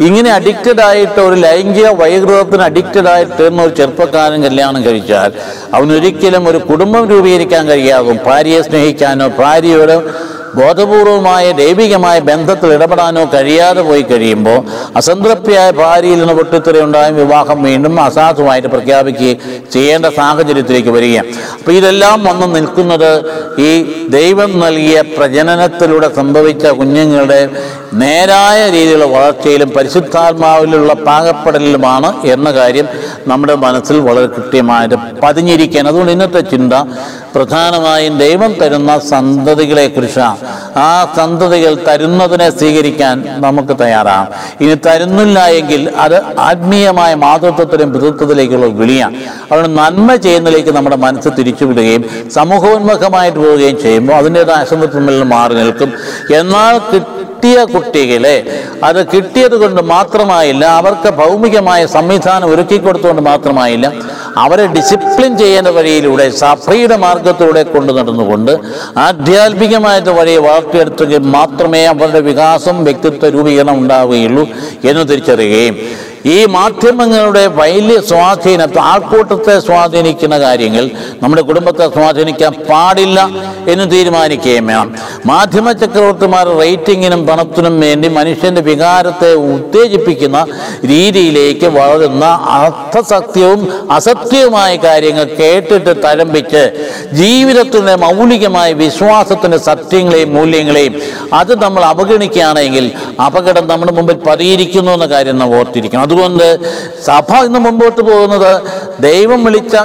ഇങ്ങനെ 0.00 0.30
അഡിക്റ്റഡ് 0.30 0.80
ആയിട്ട് 0.80 1.20
ഒരു 1.20 1.36
ലൈംഗിക 1.36 1.88
വൈകൃതത്തിന് 2.00 2.62
അഡിക്റ്റഡ് 2.62 3.08
ആയിട്ട് 3.08 3.32
തീർന്ന 3.38 3.62
ഒരു 3.62 3.74
ചെറുപ്പക്കാരൻ 3.74 4.40
കല്യാണം 4.42 4.80
കഴിച്ചാൽ 4.84 5.30
അവനൊരിക്കലും 5.74 6.44
ഒരു 6.48 6.58
കുടുംബം 6.68 7.04
രൂപീകരിക്കാൻ 7.10 7.64
കഴിയാകും 7.68 8.18
ഭാര്യയെ 8.26 8.62
സ്നേഹിക്കാനോ 8.62 9.28
ഭാര്യയോട് 9.38 9.96
ബോധപൂർവമായ 10.56 11.52
ദൈവികമായ 11.52 12.18
ബന്ധത്തിൽ 12.18 12.72
ഇടപെടാനോ 12.72 13.24
കഴിയാതെ 13.34 13.82
പോയി 13.82 14.02
കഴിയുമ്പോൾ 14.02 14.58
അസംതൃപ്തിയായ 14.96 15.70
ഭാര്യയിൽ 15.70 16.18
നിന്ന് 16.18 16.34
പൊട്ടിത്തെറിയുണ്ടായും 16.34 17.16
വിവാഹം 17.16 17.62
വീണ്ടും 17.62 18.00
അസാധുവായിട്ട് 18.00 18.68
പ്രഖ്യാപിക്കുകയും 18.68 19.38
ചെയ്യേണ്ട 19.72 20.06
സാഹചര്യത്തിലേക്ക് 20.06 20.88
വരികയാണ്. 20.88 21.28
അപ്പോൾ 21.58 21.72
ഇതെല്ലാം 21.72 22.24
വന്ന് 22.24 22.54
നിൽക്കുന്നത് 22.56 23.10
ഈ 23.58 23.70
ദൈവം 24.08 24.60
നൽകിയ 24.60 25.00
പ്രജനനത്തിലൂടെ 25.00 26.14
സംഭവിച്ച 26.14 26.66
കുഞ്ഞുങ്ങളുടെ 26.66 27.50
നേരായ 27.94 28.70
രീതിയിലുള്ള 28.70 29.04
വളർച്ചയിലും 29.04 29.70
പരിശുദ്ധാത്മാവിലുള്ള 29.76 30.92
പാകപ്പെടലിലുമാണ് 30.92 32.22
എന്ന 32.24 32.50
കാര്യം 32.50 32.88
നമ്മുടെ 33.26 33.54
മനസ്സിൽ 33.54 33.98
വളരെ 33.98 34.26
കൃത്യമായിട്ട് 34.26 34.94
പതിഞ്ഞിരിക്കാൻ 35.22 35.88
അതുകൊണ്ട് 35.88 36.12
ഇന്നത്തെ 36.12 36.40
ചിന്ത 36.40 36.72
പ്രധാനമായും 37.34 38.18
ദൈവം 38.18 38.54
തരുന്ന 38.62 38.98
സന്തതികളെക്കുറിച്ചാണ്. 38.98 40.38
ആ 40.86 40.88
സന്തതികൾ 41.18 41.72
തരുന്നതിനെ 41.88 42.48
സ്വീകരിക്കാൻ 42.58 43.16
നമുക്ക് 43.46 43.74
തയ്യാറാണ് 43.82 44.28
ഇനി 44.64 44.76
തരുന്നില്ല 44.86 45.38
എങ്കിൽ 45.60 45.82
അത് 46.04 46.16
ആത്മീയമായ 46.48 47.12
മാതൃത്വത്തിലും 47.24 47.88
പിതൃത്വത്തിലേക്കുള്ള 47.94 48.68
വിളിയാണ്. 48.80 49.16
അതുകൊണ്ട് 49.50 49.72
നന്മ 49.82 50.08
ചെയ്യുന്നതിലേക്ക് 50.26 50.74
നമ്മുടെ 50.78 50.98
മനസ്സ് 51.06 51.32
തിരിച്ചുവിടുകയും 51.38 52.04
സമൂഹോന്മുഖമായിട്ട് 52.38 53.38
പോവുകയും 53.44 53.78
ചെയ്യുമ്പോൾ 53.86 54.16
അതിന്റെതായ 54.20 54.64
നിന്ന് 55.10 55.28
മാറി 55.36 55.54
നിൽക്കും. 55.62 55.92
എന്നാൽ 56.40 56.74
കിട്ടിയ 56.92 57.58
കുട്ടികളെ 57.72 58.36
അത് 58.86 58.98
കിട്ടിയത് 59.12 59.54
കൊണ്ട് 59.62 59.80
മാത്രമായില്ല 59.92 60.64
അവർക്ക് 60.78 61.10
ഭൗമികമായ 61.20 61.80
സംവിധാനം 61.96 62.46
ഒരുക്കി 62.52 62.78
കൊടുത്തുകൊണ്ട് 62.86 63.22
മാത്രമായില്ല 63.28 63.86
അവരെ 64.44 64.64
ഡിസിപ്ലിൻ 64.74 65.32
ചെയ്യുന്ന 65.42 65.70
വഴിയിലൂടെ 65.76 66.26
സഫ്രീയുടെ 66.40 66.96
മാർഗത്തിലൂടെ 67.04 67.62
കൊണ്ടു 67.74 67.92
നടന്നുകൊണ്ട് 67.98 68.52
ആധ്യാത്മികമായിട്ട് 69.06 70.12
വഴിയെ 70.28 70.40
വളർത്തിയെടുത്തെങ്കിൽ 70.44 71.20
മാത്രമേ 71.32 71.80
അവരുടെ 71.90 72.20
വികാസം 72.20 72.76
വ്യക്തിത്വ 72.84 73.28
രൂപീകരണം 73.28 73.76
ഉണ്ടാവുകയുള്ളൂ 73.78 74.42
എന്ന് 74.84 75.02
തിരിച്ചറിയുകയും 75.08 75.76
ഈ 76.26 76.46
മാധ്യമങ്ങളുടെ 76.46 77.46
വലിയ 77.46 78.00
സ്വാധീനത്തെ 78.00 78.78
ആൾക്കൂട്ടത്തെ 78.78 79.58
സ്വാധീനിക്കുന്ന 79.58 80.38
കാര്യങ്ങൾ 80.38 80.90
നമ്മുടെ 81.22 81.42
കുടുംബത്തെ 81.42 81.88
സ്വാധീനിക്കാൻ 81.88 82.52
പാടില്ല 82.52 83.18
എന്ന് 83.68 83.90
തീരുമാനിക്കുകയും 83.90 84.66
വേണം. 84.66 84.94
മാധ്യമ 85.26 85.72
ചക്രവർത്തിമാർ 85.72 86.46
റേറ്റിങ്ങിനും 86.60 87.26
പണത്തിനും 87.26 87.80
വേണ്ടി 87.80 88.08
മനുഷ്യന്റെ 88.08 88.60
വികാരത്തെ 88.60 89.34
ഉത്തേജിപ്പിക്കുന്ന 89.34 90.46
രീതിയിലേക്ക് 90.84 91.66
വളരുന്ന 91.66 92.24
അർത്ഥസത്യവും 92.48 93.90
അസത്യവുമായ 93.90 94.76
കാര്യങ്ങൾ 94.76 95.24
കേട്ടിട്ട് 95.24 96.02
തരംഭിച്ച് 96.04 96.62
ജീവിതത്തിന്റെ 97.12 97.96
മൗലികമായ 97.96 98.72
വിശ്വാസത്തിന്റെ 98.72 99.58
സത്യങ്ങളെയും 99.58 100.34
മൂല്യങ്ങളെയും 100.34 100.94
അത് 101.32 101.62
നമ്മൾ 101.62 101.82
അവഗണിക്കുകയാണെങ്കിൽ 101.84 102.92
അപകടം 103.26 103.68
നമ്മുടെ 103.68 103.92
മുമ്പിൽ 103.92 104.14
പതിയിരിക്കുന്നു 104.28 104.92
എന്ന 104.92 105.06
കാര്യം 105.06 105.38
നാം 105.38 105.56
ഓർത്തിരിക്കണം. 105.58 106.07
അതുകൊണ്ട് 106.08 106.46
സഭ 107.06 107.30
ഇന്ന് 107.46 107.58
മുമ്പോട്ട് 107.58 108.00
പോകുന്നത് 108.00 108.52
ദൈവം 109.00 109.40
വിളിച്ച 109.44 109.76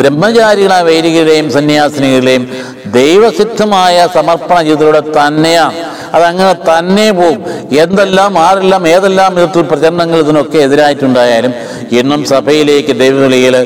ബ്രഹ്മചാരികളായ 0.00 0.82
വൈദികരെയും 0.82 1.48
സന്യാസിനികളെയും 1.56 2.44
ദൈവസിദ്ധമായ 2.98 3.96
സമർപ്പണ 4.14 4.56
ജീവിതത്തിലൂടെ 4.62 5.02
തന്നെയാണ് 5.18 5.78
അതങ്ങനെ 6.16 6.54
തന്നെ 6.68 7.06
പോവും. 7.12 7.38
എന്തെല്ലാം 7.84 8.32
ആരെല്ലാം 8.38 8.82
ഏതെല്ലാം 8.88 9.30
വിധത്തിൽ 9.34 9.62
പ്രചരണങ്ങൾ 9.70 10.18
ഇതിനൊക്കെ 10.18 10.58
എതിരായിട്ടുണ്ടായാലും 10.58 11.54
ഇന്നും 12.00 12.24
സഭയിലേക്ക് 12.34 12.94
ദൈവവിളികൾ 13.04 13.56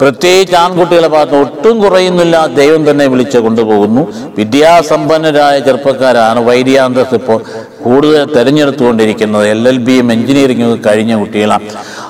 പ്രത്യേകിച്ച് 0.00 0.56
ആൺകുട്ടികളെ 0.62 1.08
ഭാഗത്ത് 1.08 1.36
ഒട്ടും 1.42 1.76
കുറയുന്നില്ല. 1.82 2.36
ദൈവം 2.60 2.82
തന്നെ 2.90 3.04
വിളിച്ച് 3.12 3.38
കൊണ്ടുപോകുന്നു. 3.38 4.02
വിദ്യാസമ്പന്നരായ 4.38 5.58
ചെറുപ്പക്കാരാണ് 5.58 6.40
വൈദ്യാന്തസ് 6.48 7.14
ഇപ്പോൾ 7.20 7.38
കൂടുതൽ 7.84 8.24
തിരഞ്ഞെടുത്തുകൊണ്ടിരിക്കുന്നത് 8.36 9.46
എൽ 9.46 9.62
എൽ 9.68 9.78
ബിയും 9.78 10.08
എഞ്ചിനീയറിംഗും 10.12 10.64
എഞ്ചിനീയറിംഗ് 10.64 10.86
കഴിഞ്ഞ 10.86 11.14
കുട്ടികളാണ്. 11.14 11.66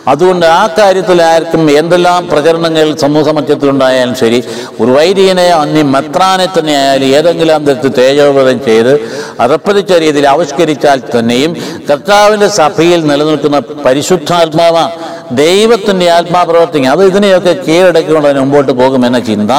അതുകൊണ്ട് 0.06 0.46
ആ 0.46 0.62
കാര്യത്തിൽ 0.78 1.18
ആർക്കും 1.22 1.62
എന്തെല്ലാം 1.78 2.26
പ്രചരണങ്ങൾ 2.28 2.88
സമൂഹ 2.96 3.28
മധ്യത്തിലുണ്ടായാലും 3.28 4.14
ശരി 4.14 4.38
ഒരു 4.80 4.90
വൈദികനെ 4.92 5.46
അന്നി 5.52 5.82
മെത്രാനെ 5.94 6.46
തന്നെ 6.56 6.74
ആയാലും 6.80 7.08
ഏതെങ്കിലും 7.16 7.64
തരത്തിൽ 7.66 7.92
തേജോപതം 7.98 8.58
ചെയ്ത് 8.66 8.92
അറപ്പതിച്ച 9.40 9.92
രീതിയിൽ 10.04 10.26
ആവിഷ്കരിച്ചാൽ 10.26 11.00
തന്നെയും 11.14 11.52
കർത്താവിന്റെ 11.90 12.48
സഭയിൽ 12.60 13.00
നിലനിൽക്കുന്ന 13.06 13.60
പരിശുദ്ധാത്മാവാണ് 13.86 14.92
ദൈവത്തിന്റെ 15.36 16.06
ആത്മാപ്രവർത്തിക്കുക 16.10 16.90
അത് 16.90 17.02
ഇതിനെയൊക്കെ 17.04 17.52
കീഴടക്കിക്കൊണ്ട് 17.68 18.28
അതിന് 18.28 18.40
മുമ്പോട്ട് 18.40 18.72
പോകുമെന്ന 18.72 19.18
ചിന്ത 19.28 19.52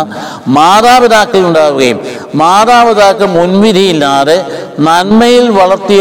മാതാപിതാക്കൾ 0.57 1.41
ഉണ്ടാവുകയും 1.47 1.99
മാതാപിതാക്കൾ 2.35 3.27
മുൻവിധിയില്ലാതെ 3.35 4.37
നന്മയിൽ 4.79 5.45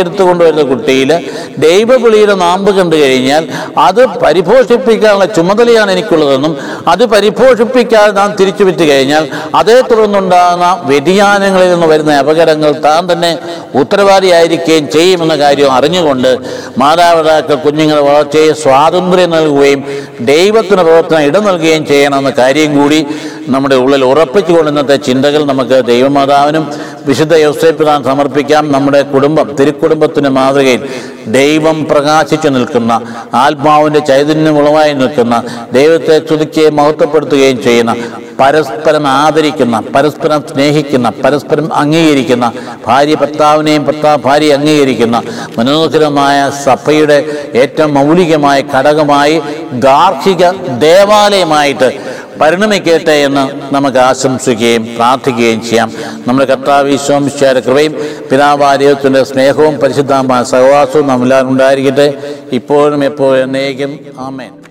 വളർത്തിയെടുത്തു 0.05 0.29
കൊണ്ടുവരുന്ന 0.29 0.63
കുട്ടിയിൽ 0.63 1.11
ദൈവവിളിയുടെ 1.59 2.35
നാമ്പ് 2.35 2.71
കണ്ടു 2.79 2.97
കഴിഞ്ഞാൽ 2.97 3.43
അത് 3.79 4.07
പരിപോഷിപ്പിക്കാനുള്ള 4.23 5.25
ചുമതലയാണ് 5.37 5.93
എനിക്കുള്ളതെന്നും 5.93 6.53
അത് 6.89 7.05
പരിപോഷിപ്പിക്കാതെ 7.05 8.13
നാം 8.13 8.37
തിരിച്ചു 8.41 8.65
വിറ്റ് 8.65 8.85
കഴിഞ്ഞാൽ 8.91 9.25
അതേ 9.55 9.81
തുടർന്നുണ്ടാകുന്ന 9.91 10.67
വ്യതിയാനങ്ങളിൽ 10.87 11.71
നിന്ന് 11.71 11.87
വരുന്ന 11.87 12.19
അപകടങ്ങൾ 12.19 12.73
താൻ 12.87 13.13
തന്നെ 13.13 13.33
ഉത്തരവാദിയായിരിക്കുകയും 13.75 14.89
ചെയ്യുമെന്ന 14.89 15.37
കാര്യം 15.37 15.73
അറിഞ്ഞുകൊണ്ട് 15.73 16.31
മാതാപിതാക്കൾ 16.79 17.55
കുഞ്ഞുങ്ങളുടെ 17.57 18.05
വളർച്ചയെ 18.09 18.53
സ്വാതന്ത്ര്യം 18.65 19.31
നൽകുകയും 19.31 19.81
ദൈവത്തിന് 20.21 20.83
പ്രവർത്തനം 20.83 21.23
ഇടം 21.23 21.45
നൽകുകയും 21.45 21.87
ചെയ്യണമെന്ന 21.87 22.31
കാര്യം 22.39 22.79
കൂടി 22.79 23.01
നമ്മുടെ 23.49 23.77
ഉള്ളിൽ 23.77 24.05
ഉറപ്പിച്ചുകൊണ്ട് 24.05 24.71
ഇന്നത്തെ 24.71 24.97
ചിന്തകൾ 25.07 25.45
നമുക്ക് 25.45 25.85
ദൈവമാതാവിനും 25.85 26.65
വിശുദ്ധ 27.07 27.35
യോസേപ്പിനാൻ 27.37 28.01
സമർപ്പിക്കാം. 28.05 28.73
നമ്മുടെ 28.73 29.01
കുടുംബം 29.13 29.49
തിരുക്കുടുംബത്തിന് 29.97 30.31
മാതൃകയിൽ 30.37 30.83
ദൈവം 31.35 31.77
പ്രകാശിച്ചു 31.85 32.49
നിൽക്കുന്ന 32.49 32.93
ആത്മാവിന്റെ 33.37 34.01
ചൈതന്യം 34.01 34.57
ഉളവായി 34.59 34.93
നിൽക്കുന്ന 34.95 35.35
ദൈവത്തെ 35.73 36.17
ചുതുക്കുകയും 36.21 36.77
മഹത്വപ്പെടുത്തുകയും 36.77 37.59
ചെയ്യുന്ന 37.63 37.93
പരസ്പരം 38.41 39.05
ആദരിക്കുന്ന 39.09 39.77
പരസ്പരം 39.95 40.41
സ്നേഹിക്കുന്ന 40.43 41.09
പരസ്പരം 41.25 41.67
അംഗീകരിക്കുന്ന 41.75 42.47
ഭാര്യ 42.87 43.15
ഭർത്താവിനെയും 43.15 43.83
ഭർത്താവ് 43.85 44.21
ഭാര്യ 44.25 44.57
അംഗീകരിക്കുന്ന 44.57 45.19
മനോഹരമായ 45.59 46.39
സഭയുടെ 46.65 47.19
ഏറ്റവും 47.55 47.95
മൗലികമായ 47.95 48.61
ഘടകമായി 48.75 49.37
ഗാർഹിക 49.87 50.51
ദേവാലയമായിട്ട് 50.81 51.91
പരിണമിക്കട്ടെ 52.41 53.13
എന്ന് 53.13 53.75
നമുക്ക് 53.75 53.99
ആശംസിക്കുകയും 53.99 54.97
പ്രാർത്ഥിക്കുകയും 54.97 55.63
ചെയ്യാം. 55.63 55.93
നമ്മുടെ 56.29 56.45
കർത്താവ് 56.45 56.91
ഈശോമിശാര 56.91 57.59
കൃപയും 57.59 57.93
പിതാവാര്യത്തിന്റെ 58.33 59.25
സ്നേഹവും 59.25 59.77
പരിശുദ്ധമായ 59.77 60.43
സഹവാസവും 60.45 61.07
നമ്മളെല്ലാവരും 61.07 61.49
ഉണ്ടായിരിക്കട്ടെ 61.49 62.15
ഇപ്പോഴും 62.53 63.05
എപ്പോഴും 63.05 63.45
എന്നേക്കും. 63.45 63.99
ആമേൻ. 64.19 64.64